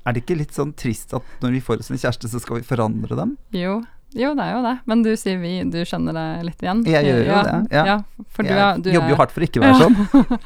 [0.06, 2.60] Er det ikke litt sånn trist at når vi får oss en kjæreste, så skal
[2.60, 3.38] vi forandre dem?
[3.56, 3.82] Jo.
[4.15, 4.76] Jo, det er jo det.
[4.88, 6.84] Men du sier vi, du skjønner det litt igjen?
[6.88, 7.98] Jeg gjør jo ja, det, ja.
[8.32, 9.98] for du jeg er, du jobber jo hardt for ikke å være sånn.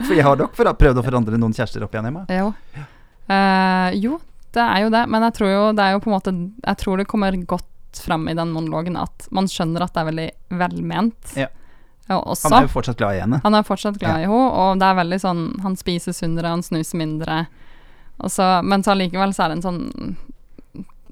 [0.02, 2.26] For jeg har nok prøvd å forandre noen kjærester opp igjen hjemme.
[2.34, 2.50] Jo.
[3.30, 4.18] Uh, jo,
[4.58, 6.80] det er jo det, men jeg tror jo det er jo på en måte Jeg
[6.82, 10.30] tror det kommer godt fram i den monologen at man skjønner at det er veldig
[10.64, 11.34] velment.
[11.38, 11.48] Ja.
[12.12, 13.40] Også, Han er jo fortsatt glad i henne.
[13.44, 16.66] han er fortsatt glad i henne, og det er veldig sånn Han spiser sunnere, han
[16.66, 17.46] snuser mindre.
[18.20, 20.16] Og så, men så allikevel så er det en sånn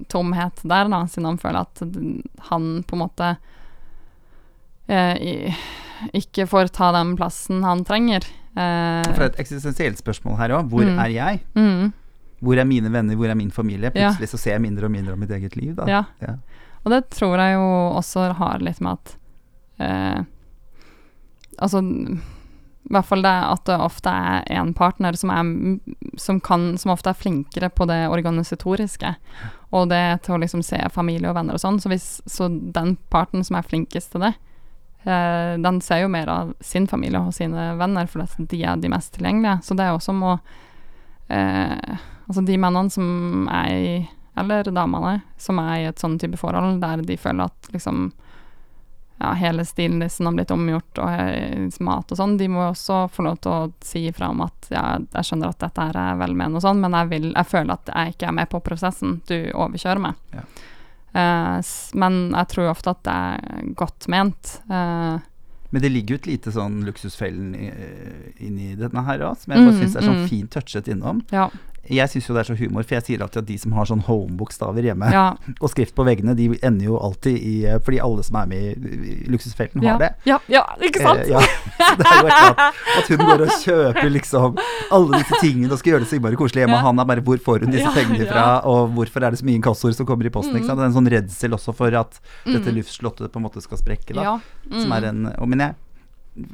[0.08, 1.82] tomhet der, da, siden han føler at
[2.50, 3.36] han på en måte
[4.88, 5.54] eh,
[6.16, 8.24] ikke får ta den plassen han trenger.
[8.56, 10.68] Eh, For et eksistensielt spørsmål her òg.
[10.72, 10.98] Hvor Mm.
[10.98, 11.40] er jeg?
[11.54, 11.92] mm,
[12.42, 13.14] Hvor er mine venner?
[13.16, 13.90] Hvor er min familie?
[13.94, 14.08] Ja.
[14.10, 15.74] Plutselig så ser jeg mindre og mindre av mitt eget liv.
[15.76, 15.84] Da.
[15.86, 16.04] ja.
[16.22, 16.34] Ja.
[16.84, 17.66] Og det tror jeg jo
[17.98, 19.16] også har litt med at
[19.80, 20.22] eh,
[21.60, 21.82] Altså
[22.90, 25.50] i hvert fall det at det ofte er en partner som, er,
[26.18, 29.12] som, kan, som ofte er flinkere på det organisatoriske.
[29.70, 31.78] Og det til å liksom se familie og venner og sånn.
[31.78, 31.94] Så,
[32.26, 34.32] så den parten som er flinkest til det,
[35.06, 38.90] eh, den ser jo mer av sin familie og sine venner, for de er de
[38.90, 39.60] mest tilgjengelige.
[39.68, 40.34] Så det er også må
[41.30, 42.00] eh,
[42.30, 43.94] Altså de mennene som er i
[44.38, 48.12] eller damene som er i et sånn type forhold der de føler at liksom
[49.20, 53.00] ja, hele stilnissen har blitt omgjort, og eh, mat og sånn, de må jo også
[53.12, 54.84] få lov til å si ifra om at ja,
[55.18, 57.92] jeg skjønner at dette her er velmenende og sånn, men jeg, vil, jeg føler at
[57.92, 60.20] jeg ikke er med på prosessen, du overkjører meg.
[60.34, 60.46] Ja.
[61.10, 61.58] Uh,
[61.98, 64.52] men jeg tror ofte at det er godt ment.
[64.70, 65.18] Uh,
[65.74, 67.52] Men det ligger jo et lite sånn luksusfellen
[68.38, 70.28] inni denne her òg, som jeg bare Mm, syns er sånn mm.
[70.30, 71.20] fint touchet innom.
[71.30, 71.48] ja,
[71.90, 73.84] Jeg syns jo det er så humor, for jeg sier alltid at de som har
[73.90, 75.24] sånn home-bokstaver hjemme, ja,
[75.62, 78.62] og skrift på veggene, de ender jo alltid i eh, Fordi alle som er med
[78.62, 78.70] i
[79.30, 80.10] Luksusfelten, luksusfelten, ja, har det.
[80.30, 81.24] ja, ja, ikke sant?
[81.24, 81.40] Eh, ja.
[81.80, 82.60] Så det er jo et
[83.00, 84.58] at hun går og kjøper liksom
[84.90, 86.76] alle disse tingene og skal gjøre det så innmari koselig hjemme.
[86.78, 86.84] Ja.
[86.86, 89.58] Han er bare Hvor får hun disse pengene fra, og hvorfor er det så mye
[89.60, 90.54] inkassoer som kommer i posten?
[90.56, 90.70] Ikke Mm.
[90.70, 90.78] sant?
[90.80, 92.76] Det er en sånn redsel også for at dette Mm.
[92.80, 94.22] luftslottet på en måte skal sprekke, da.
[94.22, 94.34] Ja,
[94.70, 94.96] Som mm.
[94.98, 95.74] er en og, Men jeg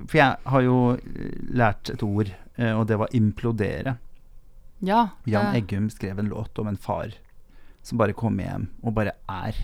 [0.09, 3.99] For jeg har jo eh, lært et ord, eh, og det var implodere.
[4.81, 7.15] Ja, Jan Eggum skrev en låt om en far
[7.83, 9.55] som bare kommer hjem og bare er.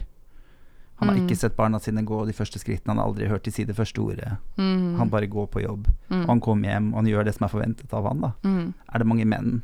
[0.96, 1.27] Han har Mm.
[1.27, 3.75] ikke sett barna sine gå de første skrittene, han har aldri hørt de si det
[3.75, 4.37] første ordet.
[4.57, 7.35] mm, Han bare går på jobb, mm, og han kommer hjem og han gjør det
[7.35, 8.20] som er forventet av han.
[8.20, 8.33] da.
[8.44, 8.75] mm.
[8.94, 9.62] Er det mange menn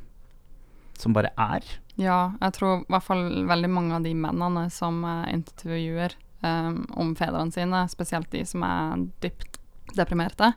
[0.98, 1.62] som bare er?
[1.96, 6.10] Ja, jeg tror i hvert fall veldig mange av de mennene som intervjuer
[6.42, 9.58] um, om fedrene sine, spesielt de som er dypt
[9.94, 10.52] deprimerte,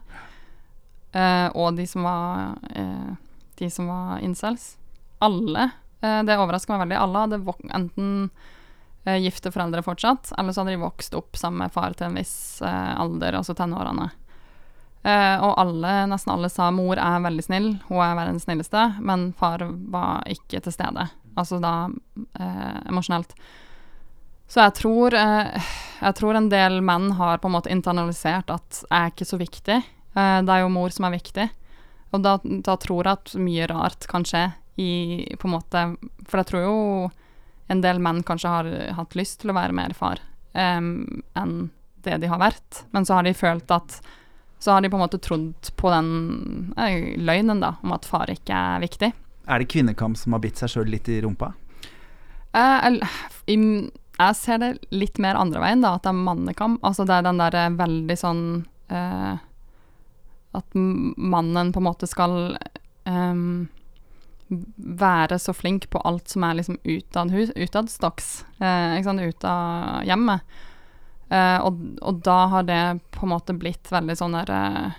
[1.14, 3.14] uh, og de som var uh,
[3.58, 4.76] de som var incels.
[5.22, 5.68] Alle,
[6.02, 8.10] eh, det overrasker meg veldig, alle hadde enten
[9.06, 12.18] eh, gifte foreldre fortsatt, eller så hadde de vokst opp sammen med far til en
[12.18, 14.10] viss eh, alder, altså tenårene.
[15.02, 19.64] Og alle, nesten alle sa mor er veldig snill, hun er verdens snilleste, men far
[19.90, 21.08] var ikke til stede.
[21.38, 21.90] Altså da
[22.38, 23.34] eh, emosjonelt.
[24.52, 25.68] Så jeg tror, eh,
[26.02, 29.38] jeg tror en del menn har på en måte internalisert at jeg er ikke så
[29.40, 29.78] viktig.
[29.80, 31.48] Eh, det er jo mor som er viktig.
[32.12, 35.80] Og da, da tror jeg at mye rart kan skje i på en måte
[36.28, 37.10] For jeg tror jo
[37.72, 40.18] en del menn kanskje har hatt lyst til å være mer far
[40.54, 41.70] um, enn
[42.02, 42.82] det de har vært.
[42.90, 44.00] Men så har de følt at
[44.58, 48.30] Så har de på en måte trodd på den eh, løgnen, da, om at far
[48.30, 49.12] ikke er viktig.
[49.46, 51.52] Er det kvinnekamp som har bitt seg sjøl litt i rumpa?
[52.54, 52.98] Eh,
[53.50, 56.78] i- jeg ser det litt mer andre veien, da, at det er mannekamp.
[56.84, 58.42] Altså det er den der eh, veldig sånn
[58.90, 59.36] eh,
[60.54, 62.56] At mannen på en måte skal
[63.08, 63.68] em,
[64.76, 69.46] være så flink på alt som er liksom utad hus, utadstokks, eh, ikke sant, ut
[69.48, 70.58] av hjemmet.
[71.32, 72.82] Eh, og, og da har det
[73.14, 74.98] på en måte blitt veldig sånn der eh,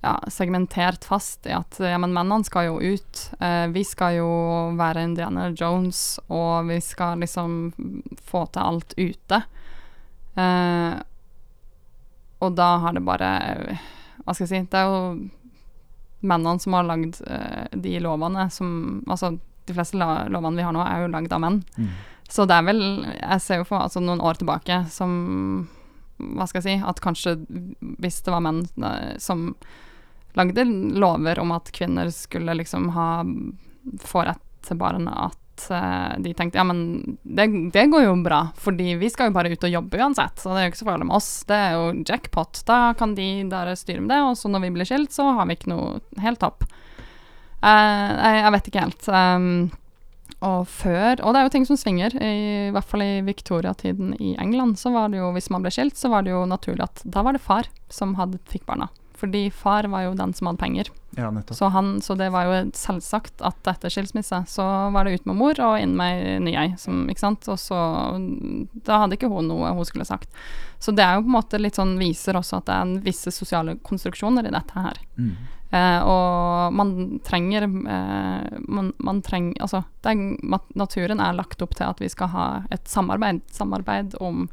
[0.00, 3.24] ja, segmentert fast i at ja, men mennene skal jo ut.
[3.40, 4.30] Eh, vi skal jo
[4.78, 7.72] være Indiana Jones, og vi skal liksom
[8.30, 9.42] få til alt ute.
[10.40, 10.94] Eh,
[12.40, 13.28] og da har det bare
[14.22, 15.00] Hva skal jeg si Det er jo
[16.20, 19.34] mennene som har lagd eh, de lovene som Altså,
[19.66, 21.60] de fleste lovene vi har nå, er jo lagd av menn.
[21.76, 21.92] Mm.
[22.30, 22.82] Så det er vel
[23.18, 25.12] Jeg ser jo for altså noen år tilbake som
[26.20, 27.36] Hva skal jeg si At kanskje
[28.00, 29.54] hvis det var menn eh, som
[30.38, 30.62] lagde
[30.94, 33.08] lover om at kvinner skulle liksom ha
[33.98, 38.40] få rett til barn, at uh, de tenkte ja, men det, det går jo bra,
[38.60, 40.88] fordi vi skal jo bare ut og jobbe uansett, så det er jo ikke så
[40.90, 41.30] farlig med oss.
[41.48, 42.62] Det er jo jackpot.
[42.68, 45.48] Da kan de der styre med det, og så når vi blir skilt, så har
[45.48, 46.68] vi ikke noe helt topp.
[47.62, 49.08] Eh, jeg, jeg vet ikke helt.
[49.08, 49.70] Um,
[50.40, 52.14] og før Og det er jo ting som svinger.
[52.16, 55.72] I, i hvert fall i Victoria-tiden i England, så var det jo, hvis man ble
[55.74, 58.88] skilt, så var det jo naturlig at da var det far som hadde, fikk barna.
[59.20, 60.88] Fordi far var jo den som hadde penger.
[61.18, 61.26] Ja.
[61.52, 65.36] Så, han, så det var jo selvsagt at etter skilsmisse så var det ut med
[65.36, 67.44] mor og inn med ny ei, som- ikke sant.
[67.52, 67.76] Og så
[68.86, 70.30] Da hadde ikke hun noe hun skulle sagt.
[70.80, 73.00] Så det er jo på en måte litt sånn viser også at det er en
[73.04, 74.96] visse sosiale konstruksjoner i dette her.
[75.18, 75.34] Mm.
[75.70, 80.18] Eh, og man trenger eh, man, man trenger Altså, er,
[80.74, 83.44] naturen er lagt opp til at vi skal ha et samarbeid.
[83.54, 84.48] Samarbeid om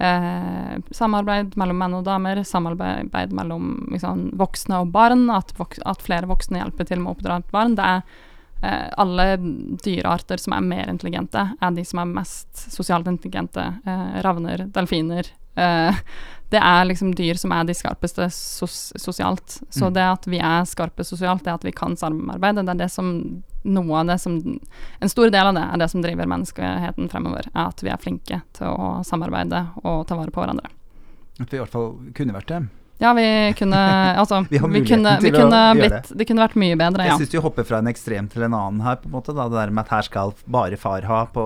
[0.00, 6.02] eh, Samarbeid mellom menn og damer, samarbeid mellom liksom, voksne og barn, at, vok at
[6.02, 7.78] flere voksne hjelper til med å oppdra et barn.
[7.78, 8.02] Det er
[8.66, 9.28] eh, alle
[9.84, 13.70] dyrearter som er mer intelligente, er de som er mest sosialt intelligente.
[13.86, 15.30] Eh, ravner, delfiner.
[16.50, 19.60] Det er liksom dyr som er de skarpeste sos sosialt.
[19.70, 19.94] Så Mm.
[19.94, 23.42] det at vi er skarpe sosialt, det at vi kan samarbeide, det er det som
[23.62, 24.58] noe av det som
[25.00, 27.96] En stor del av det er det som driver menneskeheten fremover, er at vi er
[27.96, 30.66] flinke til å samarbeide og ta vare på hverandre.
[31.40, 32.68] At vi i hvert fall kunne vært det.
[33.00, 33.24] Ja, vi
[33.56, 33.78] kunne
[34.20, 37.14] Altså, Vi vi kunne, vi kunne blitt Det kunne vært mye bedre, ja.
[37.16, 39.32] Jeg syns du hopper fra en ekstrem til en annen her, på en måte.
[39.34, 39.46] Da.
[39.48, 41.44] Det der med at her skal bare far ha på,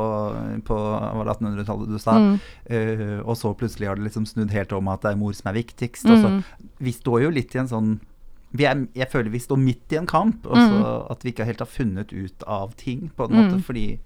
[0.67, 0.79] på
[1.25, 2.19] 1800-tallet du sa.
[2.19, 5.35] Mm, Uh, og så plutselig har det liksom snudd helt om at det er mor
[5.37, 6.07] som er viktigst.
[6.09, 6.39] Mm,
[6.81, 7.91] vi står jo litt i en sånn
[8.57, 11.11] vi er, Jeg føler vi står midt i en kamp, og så Mm.
[11.11, 13.41] at vi ikke helt har funnet ut av ting, på en Mm.
[13.51, 13.63] måte.
[13.67, 13.99] Fordi,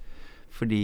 [0.51, 0.79] fordi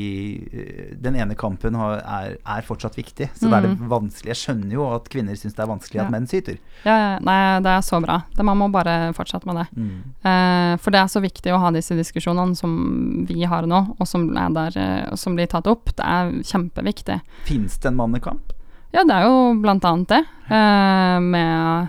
[0.53, 3.31] eh, den ene kampen har, er, er fortsatt viktig.
[3.35, 3.89] Så da er det Mm.
[3.91, 4.31] vanskelig.
[4.35, 6.05] Jeg skjønner jo at kvinner syns det er vanskelig Ja.
[6.05, 6.59] at menn syter.
[6.85, 8.23] ja, ja, nei, det er så bra.
[8.37, 9.67] Det, man må bare fortsette med det.
[9.77, 10.03] Mm.
[10.25, 14.07] Eh, for det er så viktig å ha disse diskusjonene som vi har nå, og
[14.07, 15.87] som, er der, eh, som blir tatt opp.
[15.97, 17.21] Det er kjempeviktig.
[17.45, 18.53] Fins det en mannekamp?
[18.95, 20.23] Ja, det er jo blant annet det.
[20.51, 21.89] Eh, med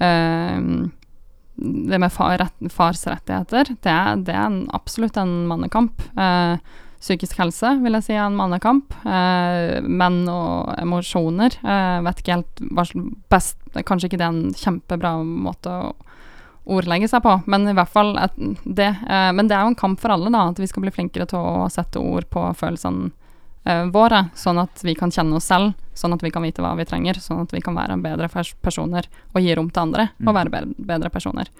[0.00, 0.60] eh,
[1.62, 3.64] Det med far, rett, fars rettigheter.
[3.82, 6.00] Det det er en, absolutt en mannekamp.
[6.16, 6.56] Eh,
[7.00, 8.92] psykisk helse vil jeg si er en mannekamp.
[9.08, 11.56] Eh, menn og emosjoner.
[11.64, 15.92] Eh, vet ikke helt hva som best Kanskje ikke det er en kjempebra måte å
[16.70, 18.34] ordlegge seg på, men i hvert fall et,
[18.64, 18.88] det.
[19.08, 21.26] Eh, men det er jo en kamp for alle, da, at vi skal bli flinkere
[21.30, 23.12] til å sette ord på følelsene
[23.64, 26.74] eh, våre, sånn at vi kan kjenne oss selv, sånn at vi kan vite hva
[26.78, 28.28] vi trenger, sånn at vi kan være bedre
[28.60, 30.28] personer og gi rom til andre Mm.
[30.28, 31.50] og være bedre, bedre personer.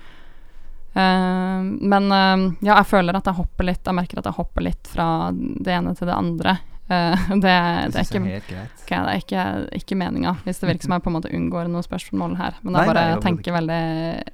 [0.94, 4.66] Eh, men uh, ja, jeg føler at jeg hopper litt, jeg merker at jeg hopper
[4.66, 6.58] litt fra det ene til det andre.
[6.90, 9.42] Uh, det, det, er Det ikke er helt det er ikke,
[9.78, 12.56] ikke meninga, hvis det virker som jeg på en måte unngår noe spørsmål her.
[12.64, 13.76] Men Nei, jeg bare nei, tenker veldig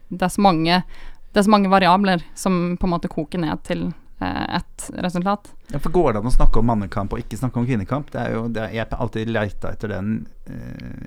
[0.08, 0.78] Det er så mange
[1.34, 3.90] Det er så mange variabler som på en måte koker ned til
[4.24, 5.50] et resultat.
[5.68, 8.08] Ja, for Går det an å snakke om mannekamp og ikke snakke om kvinnekamp?
[8.14, 10.14] Det er jo, det er, jeg har alltid leita etter den,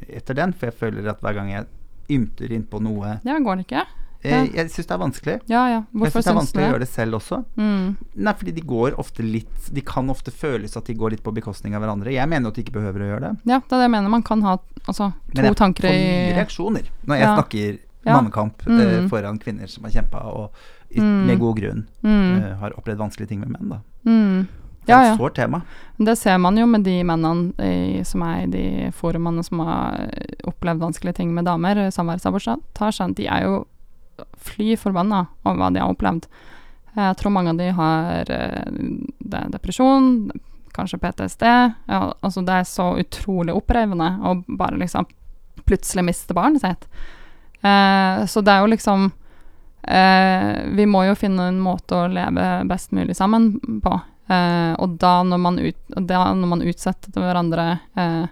[0.06, 1.66] etter den, for jeg føler at hver gang jeg
[2.14, 3.88] ymter innpå noe Ja, går det ikke?
[4.24, 4.44] Eh, Ja.
[4.54, 5.36] Jeg syns det er vanskelig.
[5.48, 7.44] Ja ja, Jeg syns det er vanskelig å gjøre det selv også.
[7.58, 7.98] Mm.
[8.16, 11.34] Nei, fordi de går ofte litt De kan ofte føles at de går litt på
[11.34, 12.12] bekostning av hverandre.
[12.12, 13.34] Jeg mener jo at de ikke behøver å gjøre det.
[13.46, 14.10] Ja, det er det jeg mener.
[14.10, 17.80] Man kan ha altså, to Men jeg tanker får i mye reaksjoner når jeg snakker
[18.10, 18.80] mannekamp mm.
[18.80, 20.52] uh, foran kvinner som har kjempa, og
[20.90, 21.26] i, Mm.
[21.28, 23.70] med god grunn eh, har opplevd vanskelige ting med menn.
[23.70, 23.80] da
[24.10, 24.48] Mm.
[24.86, 25.62] Det er Ja, et sårt tema.
[26.00, 30.10] Det ser man jo med de mennene i, som er i de forumene som har
[30.48, 33.14] opplevd vanskelige ting med damer, samværssabotasje.
[33.16, 33.66] De er jo
[34.38, 36.28] fly forbanna over hva de har opplevd.
[37.00, 40.32] Jeg tror mange av de har eh, depresjon,
[40.76, 41.46] kanskje PTSD.
[41.92, 45.08] Ja, altså det er så utrolig opprivende å bare liksom
[45.70, 46.88] plutselig miste barnet sitt.
[47.62, 49.10] Eh, så det er jo liksom
[49.84, 53.52] eh, Vi må jo finne en måte å leve best mulig sammen
[53.84, 54.00] på.
[54.30, 58.26] Eh, og da når, man ut, da når man utsetter hverandre eh,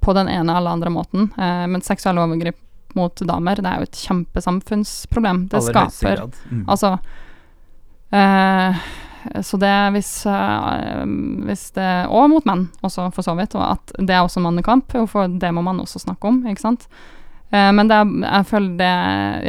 [0.00, 2.58] på den ene eller andre måten eh, Men seksuelle overgrep
[2.98, 5.44] mot damer, det er jo et kjempesamfunnsproblem.
[5.50, 6.24] Det Aller skaper.
[6.50, 6.64] Mm.
[6.70, 6.92] Altså
[8.16, 8.80] eh,
[9.42, 11.04] Så det hvis, eh,
[11.46, 13.56] hvis det Og mot menn også, for så vidt.
[13.58, 16.88] Og at det er også mannekamp, for det må man også snakke om, ikke sant.
[17.50, 18.94] Eh, men det jeg føler det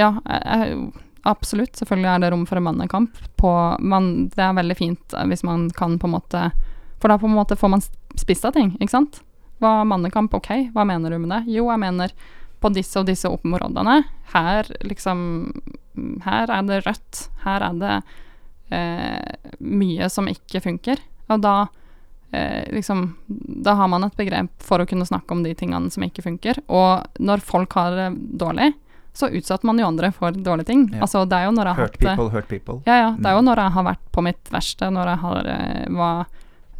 [0.01, 0.91] Ja, jeg,
[1.23, 1.75] absolutt.
[1.77, 3.17] Selvfølgelig er det rom for en mannekamp.
[3.37, 6.47] På, man, det er veldig fint hvis man kan på en måte
[7.01, 7.83] For da på en måte får man
[8.19, 9.21] spissa ting, ikke sant.
[9.61, 10.33] Hva er mannekamp?
[10.33, 11.43] Ok, hva mener du med det?
[11.53, 12.13] Jo, jeg mener
[12.61, 14.03] på disse og disse områdene.
[14.33, 15.23] Her liksom
[16.23, 17.25] Her er det rødt.
[17.43, 17.95] Her er det
[18.71, 21.01] eh, mye som ikke funker.
[21.31, 21.55] Og da
[22.31, 26.03] eh, liksom Da har man et begrep for å kunne snakke om de tingene som
[26.05, 26.61] ikke funker.
[26.69, 28.09] Og når folk har det
[28.39, 28.71] dårlig,
[29.13, 30.85] så utsetter man jo andre for dårlige ting.
[30.93, 31.01] Ja.
[31.03, 32.77] Altså, det er jo når jeg har Hurt hatt people, hurt people.
[32.87, 33.09] ja, ja.
[33.17, 33.45] Det er jo Mm.
[33.49, 36.25] når jeg har vært på mitt verste, når jeg har, eh, var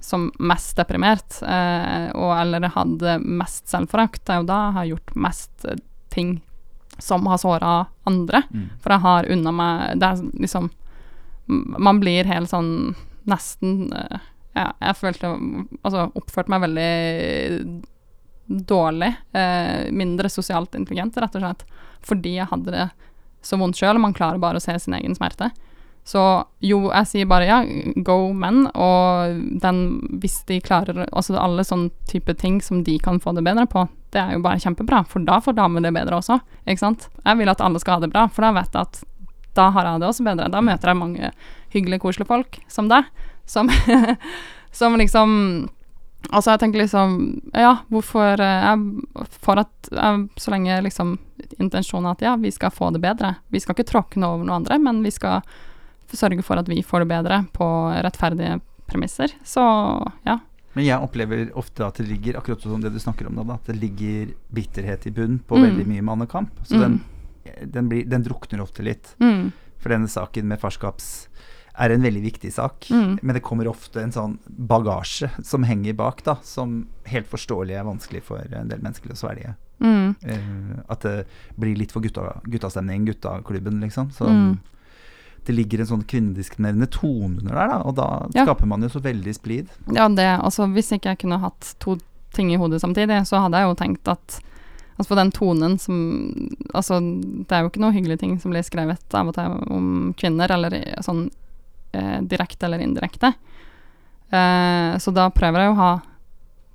[0.01, 4.23] som mest deprimert, eh, og eller hadde mest selvforakt.
[4.25, 6.39] Det er jo da jeg har gjort mest eh, ting
[6.97, 8.43] som har såra andre.
[8.49, 8.65] Mm.
[8.81, 10.67] For jeg har unna meg Det er liksom
[11.47, 12.93] Man blir helt sånn
[13.29, 14.19] nesten eh,
[14.57, 15.31] Ja, jeg følte
[15.81, 16.91] Altså oppførte meg veldig
[18.67, 19.13] dårlig.
[19.31, 21.65] Eh, mindre sosialt intelligent, rett og slett.
[22.03, 22.87] Fordi jeg hadde det
[23.45, 25.49] så vondt sjøl, og man klarer bare å se sin egen smerte.
[26.03, 26.21] Så
[26.65, 27.59] jo, jeg sier bare ja,
[28.03, 29.81] go menn, og den,
[30.21, 33.85] hvis de klarer Altså alle sånne type ting som de kan få det bedre på,
[34.11, 37.07] det er jo bare kjempebra, for da får damer det bedre også, ikke sant.
[37.23, 39.03] Jeg vil at alle skal ha det bra, for da vet jeg at
[39.55, 40.49] da har jeg det også bedre.
[40.51, 41.31] Da møter jeg mange
[41.73, 43.07] hyggelige, koselige folk som deg,
[43.49, 43.69] som,
[44.79, 45.37] som liksom
[46.29, 47.15] Altså, jeg tenker liksom
[47.57, 51.15] Ja, hvorfor eh, jeg, For at jeg, Så lenge liksom
[51.57, 53.33] intensjonen er at ja, vi skal få det bedre.
[53.49, 55.41] Vi skal ikke tråkne over noen andre, men vi skal
[56.17, 57.67] sørge for at vi får det bedre på
[58.03, 59.31] rettferdige premisser.
[59.43, 59.61] Så
[60.25, 60.39] ja.
[60.73, 63.65] Men jeg opplever ofte at det ligger akkurat som det du snakker om, da, at
[63.67, 65.63] det ligger bitterhet i bunn på Mm.
[65.67, 66.51] veldig mye mannekamp.
[66.63, 66.81] Så Mm.
[66.81, 69.15] den, den, blir, den drukner ofte litt.
[69.19, 69.51] Mm.
[69.79, 71.27] For denne saken med farskaps
[71.79, 72.87] er en veldig viktig sak.
[72.91, 73.19] Mm.
[73.21, 77.83] Men det kommer ofte en sånn bagasje som henger bak, da, som helt forståelig er
[77.83, 79.55] vanskelig for en del mennesker å svelge.
[79.81, 81.25] Eh, at det
[81.59, 84.11] blir litt for gutta, guttastemning, guttaklubben, liksom.
[84.11, 84.59] Så Mm.
[85.45, 88.45] Det ligger en sånn kvinnediskriminerende tone under der, da, og da Ja.
[88.45, 89.67] skaper man jo så veldig splid.
[89.93, 91.97] Ja, det Altså, hvis ikke jeg kunne hatt to
[92.33, 94.39] ting i hodet samtidig, så hadde jeg jo tenkt at
[94.99, 95.95] Altså, for den tonen som
[96.75, 100.13] Altså, det er jo ikke noe hyggelige ting som blir skrevet av og til om
[100.13, 100.69] kvinner, eller
[101.01, 101.31] sånn
[101.93, 103.33] eh, direkte eller indirekte.
[104.31, 105.91] Eh, så da prøver jeg å ha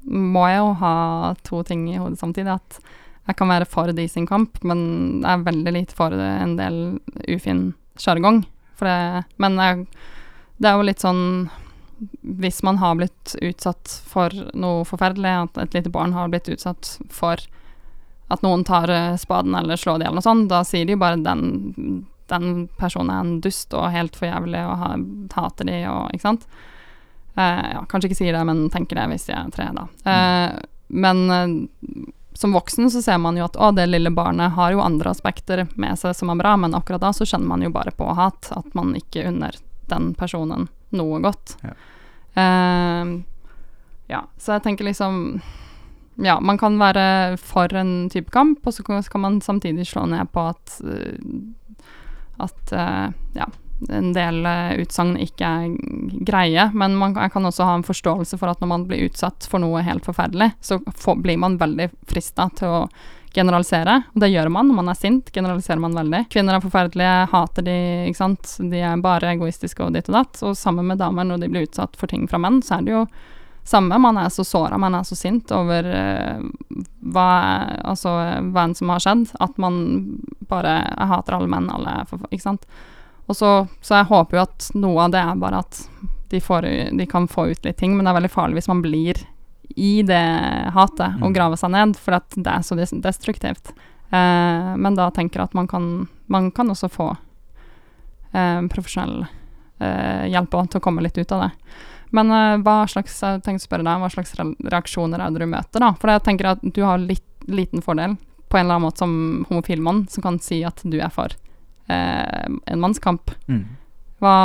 [0.08, 2.54] Må jeg jo ha to ting i hodet samtidig.
[2.60, 2.78] At
[3.26, 7.00] jeg kan være for de sin kamp, men jeg er veldig lite for en del
[7.28, 8.44] ufin sjargong.
[8.80, 9.86] Det Men jeg,
[10.58, 11.24] det er jo litt sånn
[12.20, 16.98] hvis man har blitt utsatt for noe forferdelig, at et lite barn har blitt utsatt
[17.08, 17.40] for
[18.28, 21.00] at noen tar eh, spaden eller slår det eller noe sånt, da sier de jo
[21.00, 24.90] bare den, den personen er en dust og helt for jævlig og ha,
[25.36, 26.48] hater de og Ikke sant?
[27.36, 29.86] Eh, ja, kanskje ikke sier det, men tenker det hvis de er tre, da.
[30.10, 30.58] Eh,
[31.04, 31.56] men eh,
[32.36, 35.64] som voksen så ser man jo at å, det lille barnet har jo andre aspekter
[35.74, 38.50] med seg som er bra, men akkurat da så kjenner man jo bare på hat
[38.56, 39.56] at man ikke unner
[39.90, 41.56] den personen noe godt.
[41.64, 41.74] Ja.
[42.36, 43.16] Uh,
[44.10, 45.40] ja, så jeg tenker liksom
[46.20, 50.28] Ja, man kan være for en type kamp, og så kan man samtidig slå ned
[50.32, 51.16] på at uh,
[52.36, 53.48] at uh, ja,
[53.88, 55.74] en del uh, utsagn ikke er
[56.26, 59.62] greie, men man, kan også ha en forståelse for at når man blir utsatt for
[59.62, 62.80] noe helt forferdelig, så får, blir man veldig frista til å
[63.36, 63.98] generalisere.
[64.14, 66.24] Og det gjør man når man er sint, generaliserer man veldig.
[66.32, 68.56] Kvinner er forferdelige, hater de, ikke sant.
[68.72, 70.42] De er bare egoistiske og ditt og datt.
[70.46, 72.94] Og sammen med damer, når de blir utsatt for ting fra menn, så er det
[72.94, 73.04] jo
[73.66, 73.98] samme.
[74.00, 76.40] Man er så såra, man er så sint over uh,
[77.12, 77.30] hva,
[77.84, 78.14] altså,
[78.52, 79.80] hva enn som har skjedd, at man
[80.46, 82.68] bare Jeg hater alle menn, alle Ikke sant.
[83.26, 83.50] Og så,
[83.82, 85.80] så jeg håper jo at noe av det er bare at
[86.30, 86.66] de, får,
[86.98, 89.18] de kan få ut litt ting, men det er veldig farlig hvis man blir
[89.76, 90.22] i det
[90.74, 91.34] hatet og Mm.
[91.34, 93.72] graver seg ned, for at det er så destruktivt.
[94.14, 97.08] Eh, men da tenker jeg at man kan, man kan også få
[98.32, 99.26] eh, profesjonell
[99.80, 101.50] eh, hjelp også til å komme litt ut av det.
[102.14, 105.50] Men eh, hva slags jeg tenkte å spørre deg, hva slags reaksjoner er det du
[105.50, 105.92] møter, da?
[105.98, 108.16] For jeg tenker at du har litt liten fordel
[108.48, 111.34] på en eller annen måte som homofil mann som kan si at du er for
[111.88, 113.30] en mannskamp.
[113.48, 113.64] Mm.
[114.18, 114.36] Hva,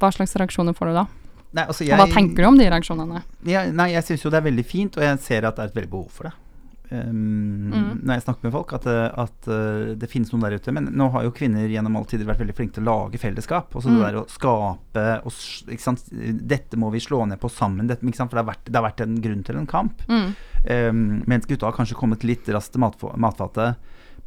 [0.00, 1.06] hva slags reaksjoner får du da?
[1.50, 3.24] Nei, altså Og hva tenker du om de reaksjonene?
[3.50, 5.72] Ja, nei, jeg syns jo det er veldig fint, og jeg ser at det er
[5.72, 6.36] et veldig behov for det.
[6.90, 8.00] Um, Mm.
[8.02, 10.72] Når jeg snakker med folk, at, det- at uh, det finnes noen der ute.
[10.74, 13.76] Men nå har jo kvinner gjennom all tider vært veldig flinke til å lage fellesskap.
[13.76, 13.98] Og så Mm.
[13.98, 16.42] det der å skape og?
[16.50, 17.86] Dette må vi slå ned på sammen.
[17.86, 18.02] Dette?
[18.02, 20.02] For det har, vært, det har vært en grunn til en kamp.
[20.08, 20.34] Mm.
[20.70, 23.76] Um, mens gutta har kanskje kommet litt raskt til matf- matfatet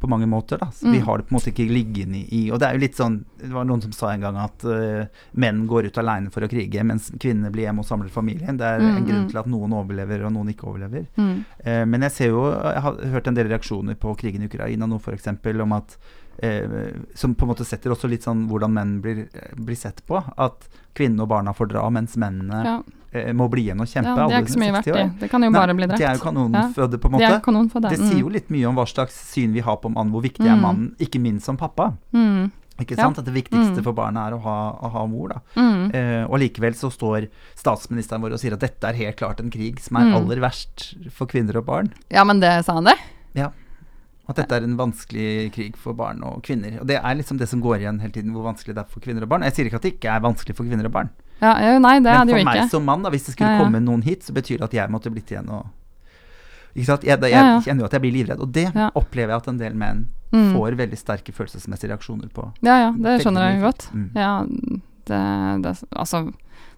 [0.04, 0.60] på mange måter.
[0.60, 0.68] Da.
[0.70, 1.06] Så Vi Mm.
[1.08, 3.50] har det på en måte ikke liggende i Og det er jo litt sånn Det
[3.52, 6.84] var noen som sa en gang at uh, menn går ut alene for å krige,
[6.84, 8.56] mens kvinner blir hjemme og samler familien.
[8.56, 9.30] Det er Mm, en grunn mm.
[9.30, 11.06] til at noen overlever og noen ikke overlever.
[11.16, 11.44] Mm.
[11.66, 14.86] Uh, men jeg ser jo Jeg har hørt en del reaksjoner på krigen i Ukraina
[14.86, 15.26] nå, f.eks.
[15.60, 15.96] om at
[16.42, 20.22] eh, Som på en måte setter også litt sånn hvordan menn blir, blir sett på.
[20.38, 22.82] At kvinnene og barna får dra, mens mennene Ja.
[23.14, 24.16] Eh, må bli igjen og kjempe.
[24.18, 25.04] Ja, det er ikke så mye verdt, det.
[25.20, 25.98] Det kan jo Nei, bare bli drept.
[26.02, 27.22] Det er jo kanonfødde, på en måte.
[27.22, 27.34] måte.
[27.38, 27.90] er kanon for det.
[27.90, 30.44] Det sier jo litt mye om hva slags syn vi har på mann, hvor viktig
[30.46, 30.60] er Mm.
[30.62, 31.94] mannen, ikke minst som pappa.
[32.12, 32.50] mm.
[32.80, 33.04] Ikke Ja.
[33.04, 33.18] sant?
[33.20, 33.84] At det viktigste Mm.
[33.84, 35.38] for barna er å ha, å ha mor, da.
[35.54, 35.94] Mm.
[35.94, 39.48] Eh, og likevel så står statsministeren vår og sier at dette er helt klart en
[39.50, 40.14] krig som er Mm.
[40.16, 41.92] aller verst for kvinner og barn.
[42.10, 42.98] Ja, men det sa han det?
[43.34, 43.50] Ja.
[44.28, 46.80] At dette er en vanskelig krig for barn og kvinner.
[46.80, 49.00] Og det er liksom det som går igjen hele tiden, hvor vanskelig det er for
[49.00, 49.42] kvinner og barn.
[49.42, 51.10] Jeg sier ikke at det ikke er vanskelig for kvinner og barn,
[51.42, 53.58] Ja, jo, nei, det men for jo meg som mann, da, hvis det skulle Ja,
[53.58, 53.64] ja.
[53.64, 55.66] komme noen hit, så betyr det at jeg måtte blitt igjen og
[56.74, 57.04] Ikke sant.
[57.06, 57.60] Jeg, jeg, Ja, ja.
[57.62, 58.90] kjenner jo at jeg blir livredd, og det Ja.
[58.96, 60.52] opplever jeg at en del menn Mm.
[60.56, 62.52] får veldig sterke følelsesmessige reaksjoner på.
[62.62, 63.90] Ja, ja, det Veldig skjønner jeg mye godt.
[63.94, 64.10] Mm.
[64.16, 64.42] Ja,
[65.06, 66.32] det, det Altså,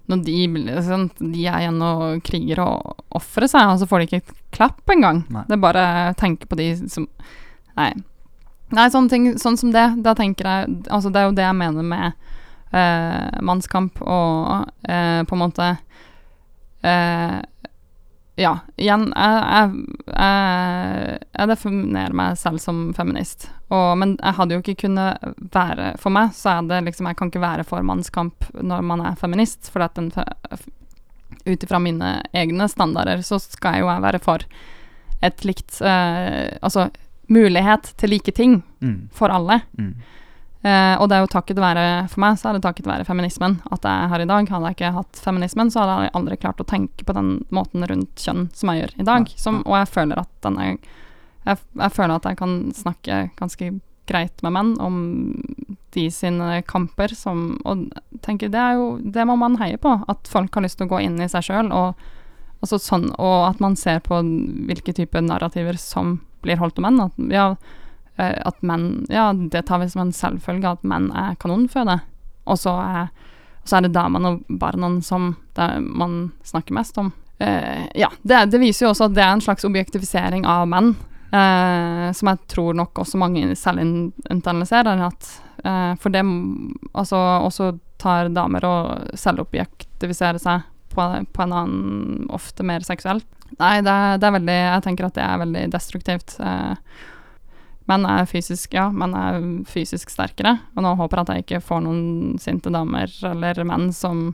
[0.09, 3.99] når de, blir- sånn, de er igjen og kriger og ofrer seg, og så får
[4.01, 5.25] de ikke et klapp engang.
[5.31, 5.45] Nei.
[5.49, 7.09] Det er bare å tenke på de som
[7.79, 7.95] Nei.
[8.73, 11.55] Nei, sånne ting sånn som det, da tenker jeg Altså, det er jo det jeg
[11.57, 12.13] mener med
[13.43, 15.69] mannskamp og eh, på en måte
[16.83, 17.39] eh,
[18.37, 23.49] ja, igjen, jeg, jeg, jeg, definerer meg selv som feminist.
[23.73, 27.17] Og, men jeg hadde jo ikke kunnet være For meg så er det liksom Jeg
[27.19, 29.83] kan ikke være for mannskamp når man er feminist, for
[31.47, 34.45] ut ifra mine egne standarder så skal jeg jo jeg være for
[35.25, 36.91] et likt eh, Altså
[37.33, 39.09] mulighet til like ting Mm.
[39.11, 39.61] for alle.
[39.79, 39.95] Mm.
[40.65, 43.59] Eh, og det er jo takket være For meg så er det takket være feminismen
[43.71, 44.49] at jeg er her i dag.
[44.51, 47.87] Hadde jeg ikke hatt feminismen, så hadde jeg aldri klart å tenke på den måten
[47.87, 49.35] rundt kjønn som jeg gjør i dag.
[49.39, 50.73] Som, og jeg føler at den er
[51.47, 53.69] jeg, jeg føler at jeg kan snakke ganske
[54.07, 54.97] greit med menn om
[55.95, 57.87] de sine kamper som Og
[58.23, 59.97] tenker det er jo Det må man heie på.
[60.11, 62.07] At folk har lyst til å gå inn i seg sjøl og
[62.65, 64.17] Altså sånn, og at man ser på
[64.67, 67.03] hvilke typer narrativer som blir holdt om menn.
[67.05, 67.51] At, ja,
[68.17, 71.99] at menn Ja, det tar vi som en selvfølge at menn er kanonføde.
[72.47, 73.11] Og så er,
[73.67, 77.13] så er det damene og barna som det man snakker mest om.
[77.39, 80.95] Eh, ja, det, det viser jo også at det er en slags objektifisering av menn.
[81.37, 85.03] eh, som jeg tror nok også mange selvinternaliserer.
[85.09, 85.29] At,
[85.65, 86.23] eh, for det
[86.95, 90.65] altså, også tar damer og selvobjektiviserer seg
[90.95, 93.27] på, på en annen, ofte mer seksuelt.
[93.61, 96.39] Nei, det, det er veldig Jeg tenker at det er veldig destruktivt.
[96.41, 96.75] Eh,
[97.87, 100.59] menn er fysisk Ja, men er fysisk sterkere.
[100.77, 104.31] Og nå håper jeg at jeg ikke får noen sinte damer eller menn som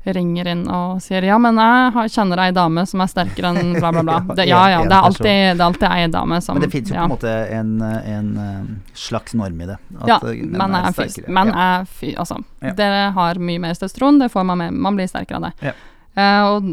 [0.00, 3.90] ringer inn og sier ja, men jeg kjenner ei dame som er sterkere enn bla,
[3.92, 4.20] bla, bla.
[4.38, 6.88] Det, ja, ja, det er alltid, det er alltid ei dame som Men det fins
[6.88, 7.04] jo ja.
[7.04, 9.76] på en måte en, en, eh, slags norm i det.
[10.08, 11.34] Ja, menn er, fys sterkere.
[11.36, 12.14] menn er fy...
[12.16, 12.74] Altså, Ja.
[12.76, 15.70] dere har mye mer testosteron, det får man med, man blir sterkere av det.
[15.70, 15.76] Ja.
[16.18, 16.64] Uh, og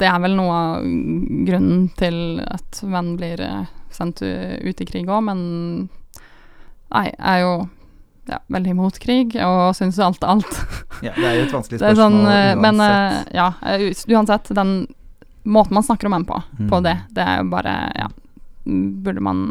[0.00, 0.86] det er vel noe av
[1.46, 3.66] grunnen til at menn blir eh,
[3.96, 5.40] sendt ut i krig òg, men
[6.92, 7.54] nei, jeg er jo
[8.26, 10.56] ja, veldig imot krig og syns alt er alt.
[11.04, 12.60] Ja, det er jo et vanskelig er spørsmål sånn, uansett.
[12.64, 13.82] men eh, ja, eh,
[14.16, 14.70] uansett, den
[15.44, 16.84] måten man snakker om menn på, på Mm.
[16.86, 18.06] det, det er jo bare Ja,
[19.04, 19.42] burde man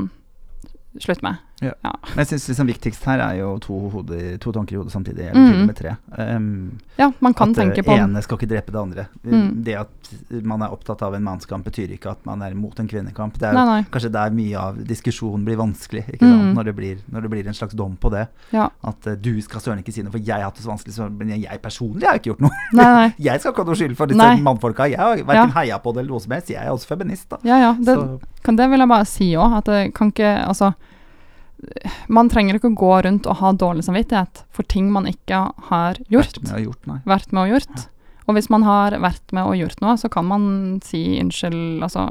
[0.99, 1.37] slutte med.
[1.61, 5.29] Men jeg syns liksom viktigst her er jo to, hoder, to tanker i hodet samtidig,
[5.29, 5.51] eller mm.
[5.51, 5.95] til og med tre.
[6.19, 6.49] Um,
[6.95, 9.05] Ja, man kan at tenke det ene skal ikke drepe det andre.
[9.23, 9.47] Mm.
[9.67, 10.11] Det at
[10.47, 13.35] man er opptatt av en mannskamp, betyr ikke at man er imot en kvinnekamp.
[13.39, 13.79] Det er Nei, nei.
[13.91, 16.05] kanskje der mye av diskusjonen blir vanskelig?
[16.21, 16.53] Mm.
[16.55, 18.25] Når, det blir, når det blir en slags dom på det.
[18.55, 18.69] Ja.
[18.87, 20.95] At uh, du skal søren ikke si noe, for jeg har hatt det så vanskelig,
[20.95, 22.63] så, men jeg personlig har ikke gjort noe.
[22.75, 23.11] Nei.
[23.25, 24.87] Jeg skal ikke ha noe skyld for disse mannfolka.
[24.91, 26.51] Jeg har verken heia på det eller noe som helst.
[26.53, 27.39] Jeg er også feminist, da.
[27.47, 27.71] Ja, ja.
[27.79, 30.71] Det, Så, kan, det vil jeg bare si òg, at det kan ikke Altså,
[32.07, 35.99] man trenger ikke å gå rundt og ha dårlig samvittighet for ting man ikke har
[36.11, 36.39] gjort.
[36.39, 36.97] vært med og gjort, nei.
[37.09, 37.85] Vært med og gjort.
[38.25, 40.47] Og hvis man har vært med og gjort noe, så kan man
[40.85, 42.05] si unnskyld, altså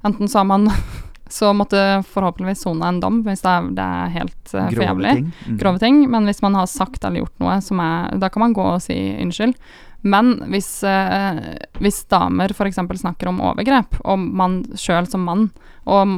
[0.00, 0.70] Enten så har man
[1.30, 5.12] så måtte forhåpentligvis sone en dom, hvis det er, det er helt uh, for jævlig.
[5.18, 5.28] ting.
[5.46, 5.58] Mm.
[5.60, 8.56] grove ting, men hvis man har sagt eller gjort noe som er Da kan man
[8.56, 9.54] gå og si unnskyld.
[10.02, 11.40] Men hvis, eh,
[11.82, 12.78] hvis damer f.eks.
[13.02, 15.50] snakker om overgrep, og man sjøl som mann,
[15.90, 16.14] og,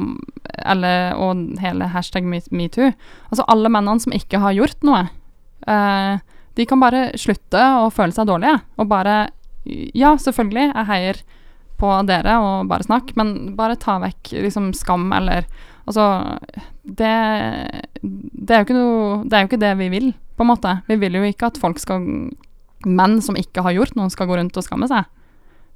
[0.63, 2.89] eller, og hele hashtag metoo
[3.31, 5.05] Altså alle mennene som ikke har gjort noe,
[5.67, 6.19] eh,
[6.53, 9.17] de kan bare slutte å føle seg dårlige, og bare
[9.95, 11.19] Ja, selvfølgelig, jeg heier
[11.79, 15.47] på dere, og bare snakk, men bare ta vekk liksom skam eller
[15.83, 16.39] Altså,
[16.83, 17.11] det,
[17.99, 20.77] det er noe Det er jo ikke det vi vil, på en måte.
[20.87, 22.05] Vi vil jo ikke at folk skal
[22.85, 25.05] Menn som ikke har gjort noe, skal gå rundt og skamme seg.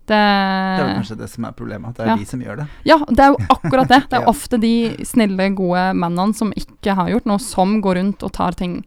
[0.08, 2.16] Det, Det er kanskje det som er problemet, at det er Ja.
[2.16, 2.68] de som gjør det.
[2.88, 4.02] Ja, det er jo akkurat det.
[4.10, 4.28] Det er Ja.
[4.32, 8.52] ofte de snille, gode mennene som ikke har gjort noe, som går rundt og tar
[8.56, 8.86] ting.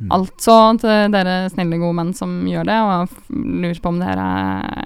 [0.00, 0.10] Mm.
[0.12, 4.84] Altså til dere snille, gode menn som gjør det, og lurer på om dere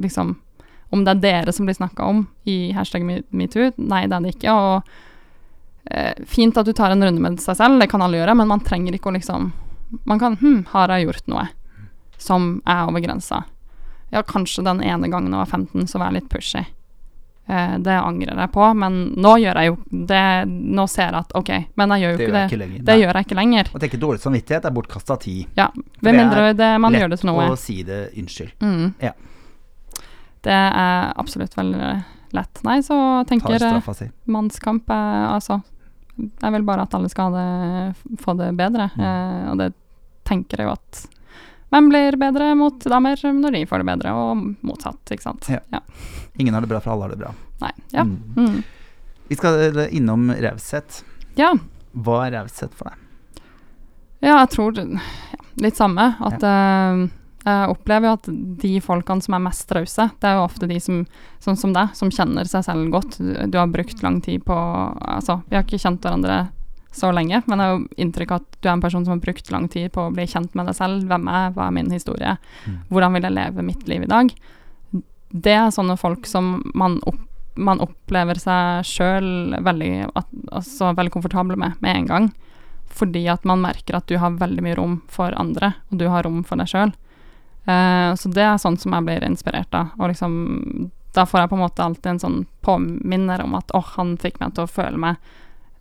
[0.00, 0.36] liksom
[0.90, 3.72] Om det er dere som blir snakka om i hashtag metoo.
[3.76, 4.50] Nei, det er det ikke.
[4.56, 4.82] Og
[5.90, 8.48] eh, fint at du tar en runde med seg selv, det kan alle gjøre, men
[8.48, 9.52] man trenger ikke å liksom
[10.06, 11.48] Man kan Hm, har jeg gjort noe
[12.18, 13.44] som er over grensa?
[14.10, 16.62] Ja, kanskje den ene gangen jeg var 15, så var jeg litt pushy.
[17.48, 19.76] Eh, det angrer jeg på, men nå gjør jeg jo
[20.10, 21.48] det Nå ser jeg at OK,
[21.80, 22.42] men jeg gjør jo Det ikke gjør det.
[22.50, 22.78] ikke lenger.
[22.84, 22.98] Det Nei.
[23.02, 23.70] gjør jeg ikke lenger.
[23.72, 25.46] Å tenke dårlig samvittighet er bortkasta tid.
[25.56, 25.68] Ja,
[26.04, 27.46] Ved mindre det, man Lett gjør det til noe.
[27.48, 28.52] å si det unnskyld.
[28.60, 28.94] Mm.
[29.00, 29.12] Ja.
[30.44, 31.88] Det er absolutt veldig
[32.36, 32.60] lett.
[32.64, 32.98] Nei, så
[33.28, 34.10] tenker straffa si.
[34.28, 35.62] mannskamp er altså
[36.18, 39.04] Jeg vil bare at alle skal det, få det bedre, Mm.
[39.04, 39.72] eh, og det
[40.26, 41.06] tenker jeg jo at
[41.74, 45.48] menn blir bedre mot damer når de får det bedre, og motsatt, ikke sant.
[45.52, 45.82] Ja.
[46.38, 47.32] Ingen har det bra, for alle har det bra.
[47.64, 47.72] Nei.
[47.92, 48.04] Ja.
[48.06, 48.18] Mm.
[48.36, 48.62] Mm.
[49.28, 51.02] Vi skal eh, innom raushet.
[51.40, 51.52] ja.
[51.98, 53.40] Hva er raushet for deg?
[54.20, 54.76] Ja, jeg tror
[55.58, 56.04] litt samme.
[56.22, 57.06] At uh,
[57.46, 58.28] jeg opplever jo at
[58.62, 61.00] de folkene som er mest rause, det er jo ofte de som,
[61.42, 63.18] sånn som deg, som kjenner seg selv godt.
[63.18, 66.42] Du, du har brukt lang tid på Altså, vi har ikke kjent hverandre
[66.92, 69.20] så lenge, men jeg har jo inntrykk av at du er en person som har
[69.22, 71.04] brukt lang tid på å bli kjent med deg selv.
[71.10, 71.54] Hvem er jeg?
[71.58, 72.36] Hva er min historie?
[72.64, 72.78] Mm.
[72.88, 74.32] Hvordan vil jeg leve mitt liv i dag?
[75.28, 77.18] Det er sånne folk som man, opp,
[77.60, 79.28] man opplever seg sjøl
[79.62, 82.30] veldig, at- altså veldig komfortable med med en gang.
[82.88, 86.24] Fordi at man merker at du har veldig mye rom for andre, og du har
[86.24, 86.94] rom for deg sjøl.
[87.68, 89.90] Uh, så det er sånn som jeg blir inspirert av.
[90.00, 93.84] Og liksom, da får jeg på en måte alltid en sånn påminner om at åh,
[93.98, 95.16] han fikk meg til å føle meg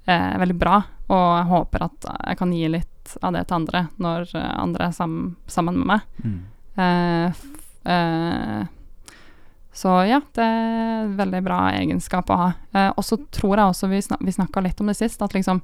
[0.07, 3.83] eh, veldig bra, og jeg håper at jeg kan gi litt av det til andre
[4.03, 6.07] når eh, andre er sammen, sammen med meg.
[6.23, 6.39] Mm.
[6.77, 7.43] Eh,
[7.93, 8.65] eh,
[9.77, 12.49] så ja, det er en veldig bra egenskap å ha.
[12.73, 15.35] Eh, og så tror jeg også, vi, snak vi snakka litt om det sist, at
[15.37, 15.61] liksom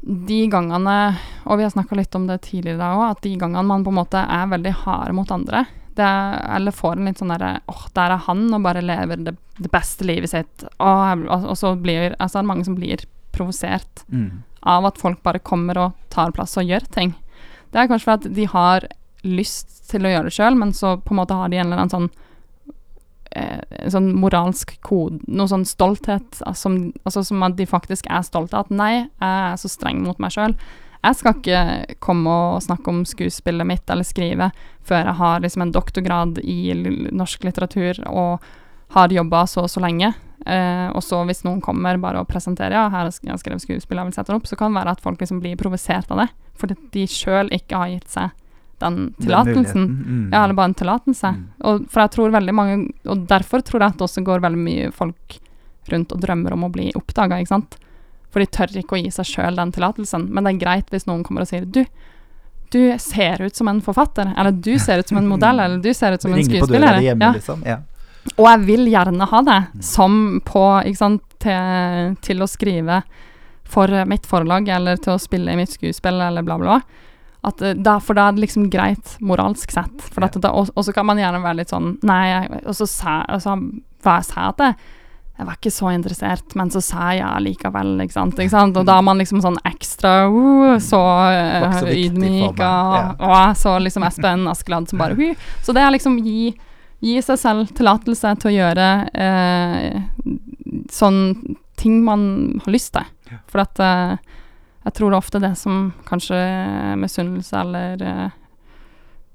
[0.00, 0.96] de gangene,
[1.44, 3.98] og vi har snakka litt om det tidligere òg, at de gangene man på en
[3.98, 5.64] måte er veldig hard mot andre,
[5.98, 9.24] det er, eller får en litt sånn derre åh, der er han og bare lever
[9.26, 12.76] det, det beste livet sitt, Og, og, og så blir altså, er det mange som
[12.78, 13.04] blir
[13.34, 14.42] provosert Mm.
[14.62, 17.14] av at folk bare kommer og tar plass og gjør ting.
[17.72, 18.88] Det er kanskje fordi de har
[19.22, 21.82] lyst til å gjøre det sjøl, men så på en måte har de en eller
[21.84, 22.08] annen sånn
[23.36, 28.22] eh, sånn moralsk kode, noe sånn stolthet, altså, som, altså som at de faktisk er
[28.26, 30.56] stolte av at nei, jeg er så streng mot meg sjøl.
[30.98, 34.50] Jeg skal ikke komme og snakke om skuespillet mitt eller skrive
[34.88, 36.72] før jeg har liksom en doktorgrad i
[37.14, 38.42] norsk litteratur og
[38.94, 40.12] har jobba så og så lenge.
[40.46, 44.08] Eh, og så hvis noen kommer bare og presenterer ja, her jeg skrevet skuespill, jeg
[44.08, 46.28] vil sette det opp, så kan det være at folk liksom blir provosert av det.
[46.58, 48.30] Fordi de sjøl ikke har gitt seg
[48.78, 49.84] den tillatelsen.
[49.90, 50.30] Mm.
[50.32, 51.32] Ja, eller bare en tillatelse.
[51.34, 51.44] Mm.
[51.66, 52.76] Og for jeg tror veldig mange
[53.10, 55.38] Og derfor tror jeg at det også går veldig mye folk
[55.90, 57.76] rundt og drømmer om å bli oppdaga, ikke sant.
[58.30, 60.28] For de tør ikke å gi seg sjøl den tillatelsen.
[60.30, 61.80] Men det er greit hvis noen kommer og sier du,
[62.70, 65.88] du ser ut som en forfatter, eller du ser ut som en modell, eller du
[65.96, 67.32] ser ut som en Ringer på døra hjemme, Ja.
[67.34, 67.64] liksom.
[67.66, 67.78] Ja.
[68.36, 73.02] Og jeg vil gjerne ha det som på, ikke sant, til, til å skrive
[73.68, 76.78] for mitt forlag, eller til å spille i mitt skuespill, eller bla, bla.
[77.46, 80.06] At, eh, da, for da er det liksom greit moralsk sett.
[80.10, 80.48] For at Ja.
[80.48, 83.18] da, og, og så kan man gjerne være litt sånn Nei, jeg, og så sa
[83.30, 83.44] og
[84.02, 84.64] Hva jeg sa at
[85.38, 88.40] jeg var ikke så interessert, men så sa jeg ja likevel, ikke sant.
[88.42, 88.74] Ikke sant?
[88.74, 93.04] Og da er man liksom sånn ekstra uh, så uh, så ydmyk, og, ja.
[93.22, 95.44] og så liksom Espen Askeladd som bare uh.
[95.62, 96.50] Så det er liksom gi
[97.04, 100.02] gi seg selv tillatelse til å gjøre eh,
[100.92, 101.20] sånn
[101.78, 102.22] ting man
[102.64, 103.06] har lyst til.
[103.30, 103.38] Ja.
[103.50, 104.16] For at eh,
[104.88, 106.38] jeg tror det er ofte det som kanskje
[106.98, 108.36] misunnelse eller eh,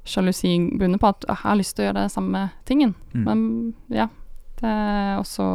[0.03, 2.95] sjalusi bunner på, at jeg har lyst til å gjøre det samme tingen.
[3.13, 3.23] Mm.
[3.29, 3.45] Men
[3.93, 4.09] ja.
[4.63, 4.71] Det,
[5.19, 5.45] og så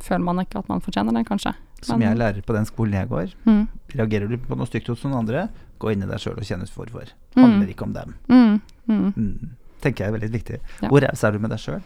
[0.00, 1.52] føler man ikke at man fortjener det, kanskje.
[1.84, 3.34] Som Men- jeg lærer på den skolen jeg går.
[3.44, 3.66] Mm.
[3.92, 5.48] Reagerer du på noe stygt hos noen andre,
[5.78, 7.12] gå inn i deg sjøl og kjenn ut hvorfor.
[7.36, 7.42] Mm.
[7.42, 8.14] Handler ikke om dem.
[8.28, 9.50] Mm.
[9.84, 10.58] Tenker jeg er veldig viktig.
[10.80, 10.88] Ja.
[10.90, 11.82] Hvor raus er du med deg sjøl?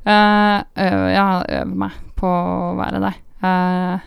[0.00, 1.26] Uh, ø- ja,
[1.60, 3.12] øve meg på å være det.
[3.44, 4.06] Eh,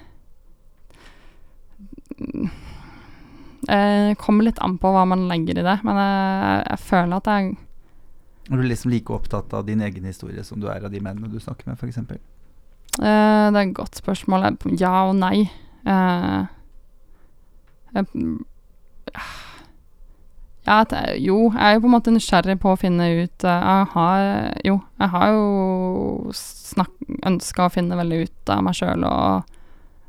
[3.70, 7.30] eh, kommer litt an på hva man legger i det, men jeg, jeg føler at
[7.32, 7.54] jeg
[8.52, 11.32] Er du liksom like opptatt av din egen historie som du er av de mennene
[11.32, 12.02] du snakker med, f.eks.?
[13.00, 14.50] Uh, Det er et godt spørsmål.
[14.78, 15.48] Ja og nei.
[15.88, 16.44] Uh,
[17.96, 18.28] jeg,
[20.64, 23.66] ja, at jo, jeg er jo på en måte nysgjerrig på å finne ut eh,
[23.68, 24.22] Jeg har
[24.64, 26.36] jo, jeg har jo
[27.28, 29.50] ønska å finne veldig ut av meg sjøl og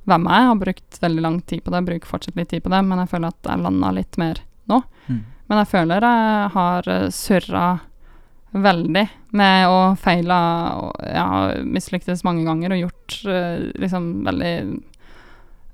[0.05, 0.45] hvem jeg er.
[0.45, 2.83] Jeg har brukt veldig lang tid på det, jeg bruker fortsatt litt tid på det,
[2.87, 4.41] men jeg føler at jeg landa litt mer
[4.71, 4.81] nå.
[5.09, 5.21] Mm.
[5.51, 7.67] Men jeg føler jeg har eh, surra
[8.55, 10.41] veldig med å feile
[10.79, 11.29] og ja,
[11.67, 14.55] mislyktes mange ganger og gjort eh, liksom veldig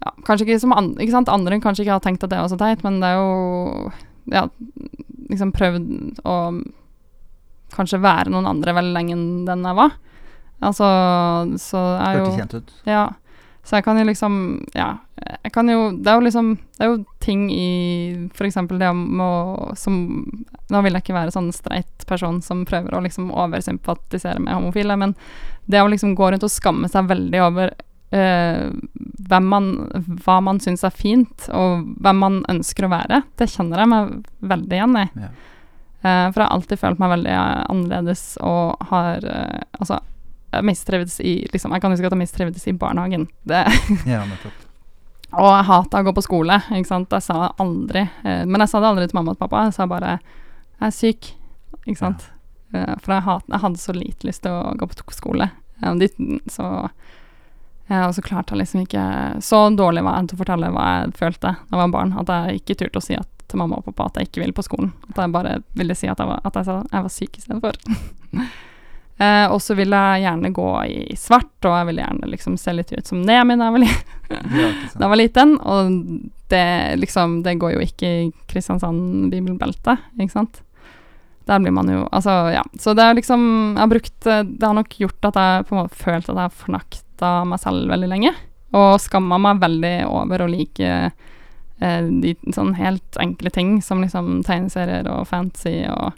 [0.01, 1.29] ja, Kanskje ikke som andre, ikke sant?
[1.29, 3.91] andre kanskje ikke har tenkt at det var så teit, men det er jo
[4.27, 4.49] ja,
[5.31, 6.37] liksom prøvd å
[7.75, 9.97] kanskje være noen andre veldig lenge enn den jeg var.
[10.61, 10.87] Altså,
[11.63, 12.73] så er jo Hørtes kjent ut.
[12.85, 13.09] ja.
[13.63, 14.35] Så jeg kan jo liksom
[14.75, 14.99] Ja.
[15.45, 19.21] Jeg kan jo Det er jo liksom Det er jo ting i eksempel det om
[19.21, 20.25] å som
[20.71, 24.97] Nå vil jeg ikke være sånn streit person som prøver å liksom oversympatisere med homofile,
[24.97, 25.15] men
[25.69, 27.75] det å liksom gå rundt og skamme seg veldig over
[28.11, 29.67] man,
[30.25, 34.15] hva man syns er fint, og hvem man ønsker å være, det kjenner jeg meg
[34.53, 35.07] veldig igjen i.
[35.15, 35.31] Ja.
[36.01, 39.99] Eh, for jeg har alltid følt meg veldig eh, annerledes og har eh, Altså,
[40.49, 43.29] jeg mistrivdes i liksom, Jeg kan huske at jeg mistrivdes i barnehagen.
[43.45, 43.61] Det,
[44.09, 44.67] ja, nettopp.
[45.37, 47.13] og jeg hata å gå på skole, ikke sant.
[47.13, 49.67] Jeg sa aldri eh, Men jeg sa det aldri til mamma og pappa.
[49.69, 50.19] Jeg sa bare
[50.81, 51.35] 'jeg er syk',
[51.85, 52.31] ikke sant.
[52.73, 55.51] Eh, for jeg, hat, jeg hadde så lite lyst til å gå på skole.
[55.83, 56.09] Eh, de,
[56.49, 56.89] så ja,
[57.91, 59.05] og så klarte jeg liksom ikke
[59.43, 62.33] Så dårlig var jeg til å fortelle hva jeg følte da jeg var barn, at
[62.33, 64.63] jeg ikke turte å si at, til mamma og pappa at jeg ikke ville på
[64.67, 64.93] skolen.
[65.11, 67.81] At jeg bare ville si at jeg var, at jeg, jeg var syk istedenfor.
[69.27, 72.77] eh, og så ville jeg gjerne gå i svart, og jeg ville gjerne liksom se
[72.77, 73.77] litt ut som Nemi da jeg
[75.01, 75.57] var, liten.
[75.59, 75.99] Og
[76.51, 76.67] det
[77.03, 80.63] liksom Det går jo ikke i Kristiansand bibelbelte, ikke sant.
[81.51, 82.65] Der blir man jo Altså, ja.
[82.79, 83.43] Så det er liksom
[83.75, 86.37] Jeg har brukt eh, Det har nok gjort at jeg på en måte følt at
[86.37, 86.59] jeg har
[87.21, 88.35] fornekta meg selv veldig lenge.
[88.73, 91.11] Og skamma meg veldig over å like
[91.81, 96.13] eh, de sånn helt enkle ting som liksom tegneserier og fancy og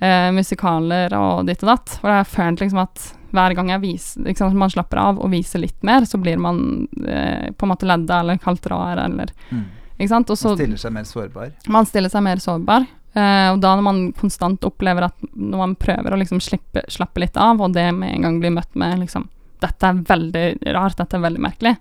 [0.00, 1.98] eh, musikaler og ditt og datt.
[2.00, 5.82] For jeg følte liksom at hver gang viser, liksom, man slapper av og viser litt
[5.82, 9.64] mer, så blir man eh, på en måte ledda eller kalt rar eller Mm.
[9.94, 10.30] Ikke sant.
[10.30, 11.50] Og så Man stiller seg mer sårbar.
[11.68, 12.86] man stiller seg mer sårbar.
[13.14, 17.20] Eh, og da når man konstant opplever at når man prøver å liksom slippe, slappe
[17.22, 19.28] litt av, og det med en gang blir møtt med liksom
[19.64, 20.46] Dette er veldig
[20.76, 21.74] rart, dette er veldig merkelig.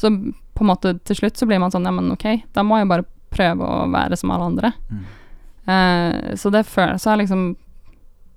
[0.00, 0.10] Så
[0.52, 2.90] på en måte til slutt så blir man sånn Ja, men ok, da må jeg
[2.90, 4.72] bare prøve å være som alle andre.
[4.92, 5.04] Mm.
[5.68, 7.42] Uh, så det føles så jeg liksom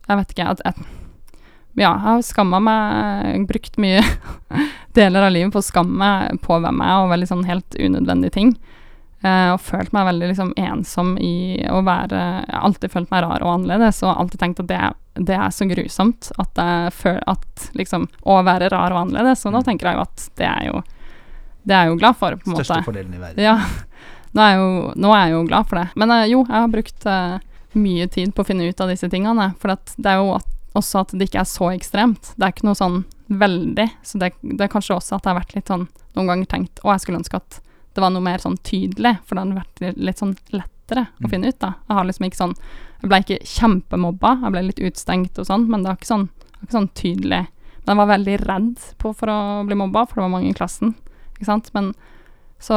[0.06, 0.78] Jeg vet ikke at, at
[1.74, 4.04] Ja, jeg har skamma meg Brukt mye
[5.00, 7.76] deler av livet på å skamme meg på hvem jeg er, og veldig sånn helt
[7.76, 8.54] unødvendige ting.
[9.26, 13.26] Eh, og følt meg veldig liksom ensom i å være Jeg har alltid følt meg
[13.26, 14.80] rar og annerledes, og alltid tenkt at det,
[15.16, 19.46] det er så grusomt at jeg føler at liksom Å være rar og annerledes.
[19.48, 20.82] Og nå tenker jeg jo at det er jo
[21.64, 22.68] Det er jeg jo glad for, på en måte.
[22.68, 23.44] Største fordelen i verden.
[23.44, 23.56] Ja.
[24.36, 25.86] Nå er, jo, nå er jeg jo glad for det.
[25.96, 27.38] Men eh, jo, jeg har brukt uh,
[27.80, 29.48] mye tid på å finne ut av disse tingene.
[29.62, 32.34] For at det er jo at, også at det ikke er så ekstremt.
[32.36, 33.00] Det er ikke noe sånn
[33.32, 33.88] veldig.
[34.04, 36.80] Så det, det er kanskje også at jeg har vært litt sånn Noen ganger tenkt
[36.80, 37.58] Å, jeg skulle ønske at
[37.96, 41.24] det var noe mer sånn tydelig, for det hadde vært litt, sånn sånn lettere å
[41.26, 41.30] Mm.
[41.30, 41.74] finne ut, da.
[41.90, 42.56] Jeg har liksom ikke sånn
[43.02, 46.30] Jeg ble ikke kjempemobba, jeg ble litt utstengt og sånn, men det var ikke sånn,
[46.30, 47.48] det var ikke sånn tydelig.
[47.86, 50.54] Men jeg var veldig redd på, for å bli mobba, for det var mange i
[50.54, 50.96] klassen,
[51.36, 51.70] ikke sant.
[51.76, 51.94] Men
[52.60, 52.74] så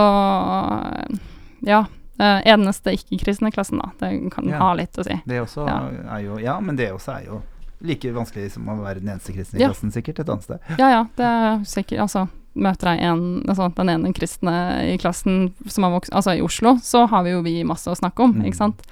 [1.63, 1.85] Ja.
[2.19, 3.91] eneste ikke-kristne klassen, da.
[3.99, 4.59] Det kan Ja.
[4.59, 5.23] ha litt å si.
[5.27, 6.17] Det også Ja.
[6.17, 7.43] er jo Ja, men det også er jo
[7.81, 9.69] like vanskelig som å være den eneste kristne i Ja.
[9.69, 10.59] klassen, sikkert, et annet sted.
[10.79, 14.55] Ja ja, det er sikkert Altså, møter jeg en, altså, den ene kristne
[14.95, 17.97] i klassen som har vokst Altså, i Oslo, så har vi jo vi masse å
[17.99, 18.47] snakke om, Mm.
[18.47, 18.83] ikke sant.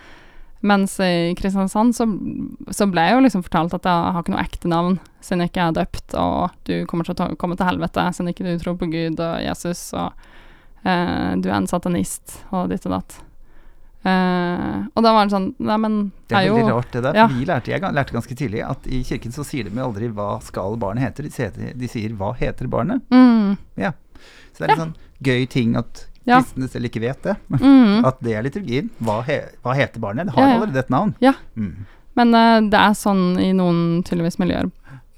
[0.66, 2.06] Mens i Kristiansand så,
[2.74, 5.50] så ble jeg jo liksom fortalt at jeg har ikke noe ekte navn siden jeg
[5.52, 8.58] ikke er døpt, og du kommer til å ta, komme til helvete siden ikke du
[8.62, 10.12] tror på Gud og Jesus, og
[10.84, 13.18] eh, du er en satanist, og ditt og datt.
[14.06, 15.94] Eh, og da var det sånn Nei, men
[16.30, 17.16] Det er jo veldig rart, det der.
[17.18, 17.26] Ja.
[17.32, 20.76] Vi lærte, jeg lærte ganske tidlig at i kirken så sier de aldri 'hva skal
[20.78, 23.02] barnet hete', de sier, de sier 'hva heter barnet'?
[23.10, 23.56] Mm,
[24.54, 26.40] Så det er litt sånn gøy ting at Ja.
[26.40, 27.36] kristne selv ikke vet det.
[27.50, 28.04] mm.
[28.04, 28.90] At det er liturgien.
[29.02, 30.26] Hva, he, hva heter barnet?
[30.26, 30.60] Det har Ja, ja.
[30.60, 31.14] allerede et navn.
[31.20, 31.32] Ja.
[31.56, 31.86] Mm.
[32.16, 34.70] Men uh, det er sånn i noen tydeligvis miljøer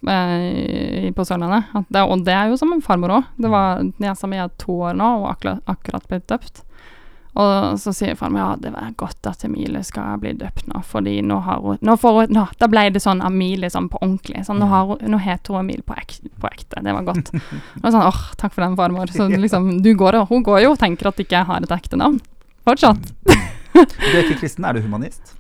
[0.07, 1.65] uh, på Sørlandet.
[1.91, 3.25] Det, og det er jo som en farmor òg.
[3.41, 6.63] Det var niesa mi er to år nå og akkurat, akkurat blitt døpt.
[7.39, 11.21] Og så sier farmor ja, det var godt at Emilie skal bli døpt nå, fordi
[11.23, 14.43] nå har hun Nå får hun nå, Da ble det sånn Emilie sånn på ordentlig.
[14.49, 16.83] Sånn, nå, har hun, nå heter hun Emilie på, ek, på ekte.
[16.83, 17.31] Det var godt.
[17.31, 19.15] Og sånn, åh, takk for den, farmor.
[19.15, 21.77] Så liksom, du går, jo hun går jo og tenker at ikke jeg har et
[21.79, 22.19] ekte navn.
[22.67, 23.13] Fortsatt.
[23.79, 25.37] Du er ikke kristen, er du humanist?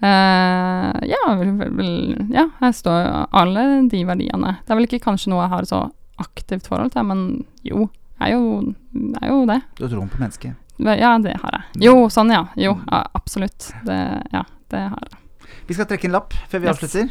[0.00, 1.90] Uh, ja, vel, vel,
[2.32, 4.54] ja, jeg står alle de verdiene.
[4.62, 5.82] Det er vel ikke kanskje noe jeg har så
[6.22, 7.20] aktivt forhold til, men
[7.66, 7.84] jo,
[8.16, 9.60] jeg er jo, jeg er jo det.
[9.76, 10.56] Du har troen på mennesket.
[10.86, 11.82] Ja, det har jeg.
[11.88, 12.44] Jo, sånn ja.
[12.58, 13.70] Jo, absolutt.
[13.86, 13.98] Det,
[14.32, 15.18] ja, det har jeg.
[15.68, 16.76] Vi skal trekke en lapp før vi Yes.
[16.76, 17.10] avslutter.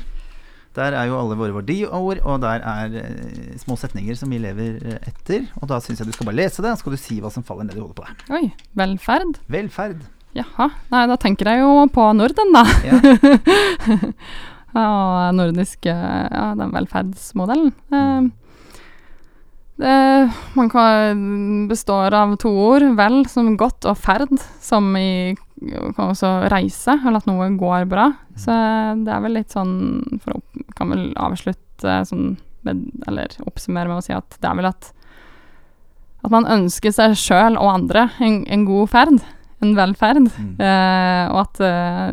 [0.75, 4.77] Der er jo alle våre verdiord, og der er eh, små setninger som vi lever
[4.87, 5.49] eh, etter.
[5.59, 7.31] Og da syns jeg du skal bare lese det, og så skal du si hva
[7.33, 8.21] som faller ned i hodet på deg.
[8.37, 8.45] Oi,
[8.79, 9.39] velferd.
[9.51, 10.05] Velferd.
[10.37, 10.69] Jaha.
[10.93, 12.63] Nei, da tenker jeg jo på Norden, da.
[12.87, 13.01] Ja.
[14.81, 17.73] og nordisk eh, Ja, den velferdsmodellen.
[17.91, 18.29] Eh,
[19.81, 25.33] det, man kan består av to ord, vel som godt, og ferd som i
[25.95, 28.07] kan også reise, eller at noe går bra.
[28.39, 28.53] Så
[29.05, 29.75] det er vel litt sånn
[30.23, 34.57] For å kan vel avslutte sånn med, Eller oppsummere med å si at det er
[34.57, 34.89] vel at
[36.25, 39.21] At man ønsker seg sjøl og andre en, en god ferd,
[39.61, 40.27] en velferd.
[40.29, 40.53] Mm.
[40.61, 42.07] Eh, og at eh,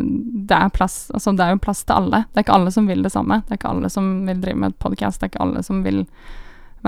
[0.48, 2.22] det er plass Altså, det er jo plass til alle.
[2.28, 3.40] Det er ikke alle som vil det samme.
[3.46, 5.20] Det er ikke alle som vil drive med podkast.
[5.20, 6.02] Det er ikke alle som vil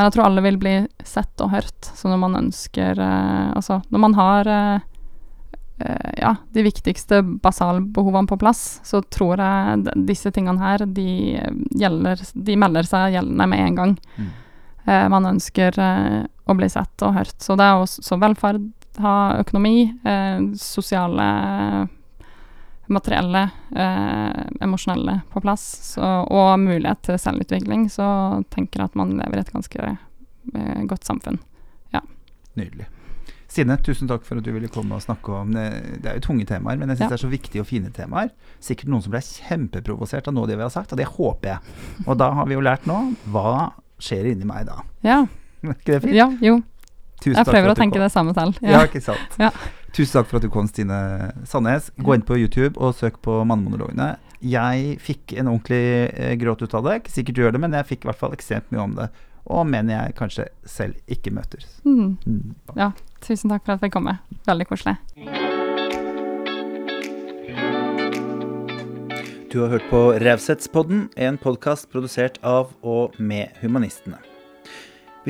[0.00, 0.70] Men jeg tror alle vil bli
[1.04, 1.90] sett og hørt.
[1.92, 4.86] Så når man ønsker eh, Altså, når man har eh,
[5.84, 11.36] eh, ja, de viktigste basalbehovene på plass, så tror jeg disse tingene her, de
[11.76, 13.92] gjelder De melder seg gjeldende med en gang.
[14.16, 14.32] Mm.
[14.86, 17.36] Eh, man ønsker eh, å bli sett og hørt.
[17.44, 18.70] Så det er også så velferd,
[19.04, 21.28] ha økonomi, eh, sosiale,
[22.90, 25.64] materielle, eh, emosjonelle på plass,
[25.94, 28.06] så, og mulighet til selvutvikling, så
[28.50, 31.38] tenker jeg at man lever i et ganske eh, godt samfunn.
[31.94, 32.02] Ja.
[32.58, 32.86] Nydelig.
[33.50, 35.64] Sine, tusen takk for at du ville komme og snakke om det.
[36.04, 37.08] Det er jo tunge temaer, men jeg syns Ja.
[37.10, 38.30] det er så viktige og fine temaer.
[38.62, 41.48] Sikkert noen som ble kjempeprovosert av noe av det vi har sagt, og det håper
[41.56, 41.74] jeg.
[42.06, 42.98] Og da har vi jo lært nå
[43.34, 44.82] hva skjer inni meg da.
[45.02, 45.24] Ja,
[45.66, 46.14] Er ikke det fint?
[46.14, 46.60] ja jo.
[47.20, 48.02] Tusen Jeg takk for prøver å tenke kom.
[48.06, 48.58] det samme selv.
[48.62, 48.86] Ja, Ja.
[48.86, 49.38] ikke sant.
[49.38, 49.50] Ja.
[49.92, 51.90] Tusen takk for at du kom, Stine Sandnes.
[52.00, 54.16] Gå inn på YouTube og søk på Mannemonologene.
[54.40, 57.02] Jeg fikk en ordentlig eh, gråt ut av det.
[57.02, 59.10] Ikke sikkert du gjør det, men jeg fikk i hvert fall ekstremt mye om det.
[59.50, 61.64] Og mener jeg kanskje selv ikke møter.
[61.84, 62.16] Mm.
[62.24, 62.54] Mm.
[62.76, 62.92] ja.
[63.20, 64.18] Tusen takk for at jeg fikk komme.
[64.46, 64.96] Veldig koselig.
[69.50, 74.20] Du har hørt på Raushetspodden, en podkast produsert av og med Humanistene.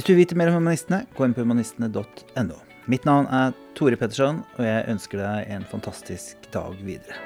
[0.00, 2.54] Hvis du vil vite mer om Humanistene, gå inn på humanistene.no.
[2.88, 7.20] Mitt navn er Tore Petterson, og jeg ønsker deg en fantastisk dag videre.